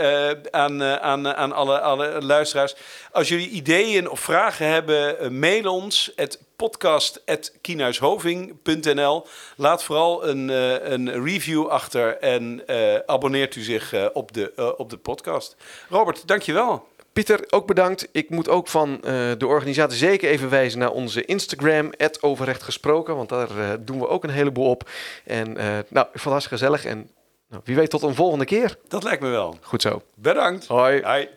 aan, 0.52 0.84
aan, 0.84 1.36
aan 1.36 1.52
alle, 1.52 1.80
alle 1.80 2.22
luisteraars. 2.22 2.76
Als 3.12 3.28
jullie 3.28 3.50
ideeën 3.50 4.10
of 4.10 4.20
vragen 4.20 4.68
hebben, 4.68 5.40
mail 5.40 5.74
ons. 5.74 6.12
Het 6.16 6.40
podcast.kienhuishoving.nl. 6.62 9.26
Laat 9.56 9.84
vooral 9.84 10.28
een, 10.28 10.50
uh, 10.50 10.90
een 10.90 11.24
review 11.24 11.68
achter 11.68 12.18
en 12.18 12.64
uh, 12.68 12.96
abonneert 13.06 13.56
u 13.56 13.62
zich 13.62 13.94
uh, 13.94 14.06
op, 14.14 14.34
de, 14.34 14.74
op 14.78 14.90
de 14.90 14.98
podcast. 14.98 15.56
Robert, 15.90 16.28
dankjewel. 16.28 16.90
Pieter, 17.14 17.44
ook 17.50 17.68
bedankt. 17.68 18.08
Ik 18.12 18.30
moet 18.30 18.50
ook 18.50 18.68
van 18.68 18.90
uh, 18.90 19.02
de 19.38 19.48
organisatie 19.48 19.98
zeker 19.98 20.30
even 20.30 20.50
wijzen 20.50 20.80
naar 20.80 20.92
onze 20.92 21.26
Instagram, 21.26 21.92
overrecht 22.22 22.64
gesproken, 22.64 23.16
want 23.16 23.30
daar 23.30 23.58
uh, 23.58 23.70
doen 23.80 24.00
we 24.00 24.08
ook 24.08 24.24
een 24.24 24.30
heleboel 24.30 24.70
op. 24.70 24.90
En 25.26 25.48
uh, 25.48 25.64
nou, 25.90 26.08
ik 26.14 26.20
vond 26.20 26.24
het 26.24 26.24
hartstikke 26.24 26.58
gezellig 26.58 26.86
en 26.86 27.10
nou, 27.50 27.62
wie 27.66 27.76
weet 27.76 27.90
tot 27.90 28.02
een 28.02 28.16
volgende 28.16 28.46
keer. 28.46 28.78
Dat 28.88 29.04
lijkt 29.04 29.22
me 29.22 29.30
wel. 29.30 29.58
Goed 29.62 29.82
zo. 29.82 30.02
Bedankt. 30.16 30.68
Hoi. 30.68 31.02
Hoi. 31.02 31.30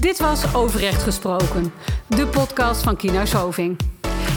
Dit 0.00 0.18
was 0.18 0.54
Overrecht 0.54 1.02
Gesproken, 1.02 1.72
de 2.06 2.26
podcast 2.26 2.82
van 2.82 2.96
Kienhuis 2.96 3.32
Hoving. 3.32 3.76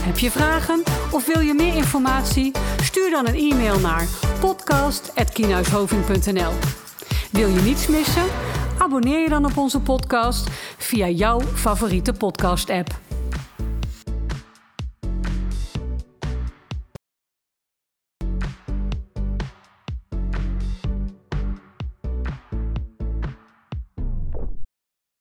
Heb 0.04 0.18
je 0.18 0.32
vragen 0.32 0.84
of 1.12 1.26
wil 1.26 1.40
je 1.40 1.54
meer 1.54 1.76
informatie? 1.76 2.52
Stuur 2.82 3.10
dan 3.10 3.28
een 3.28 3.52
e-mail 3.52 3.80
naar 3.80 4.08
podcast.kienhuishoving.nl 4.40 6.83
Wil 7.32 7.50
je 7.50 7.62
niets 7.62 7.88
missen? 7.88 8.26
Abonneer 8.78 9.20
je 9.20 9.30
dan 9.30 9.46
op 9.46 9.58
onze 9.58 9.80
podcast 9.80 10.50
via 10.78 11.08
jouw 11.08 11.42
favoriete 11.42 12.14
podcast-app. 12.14 13.13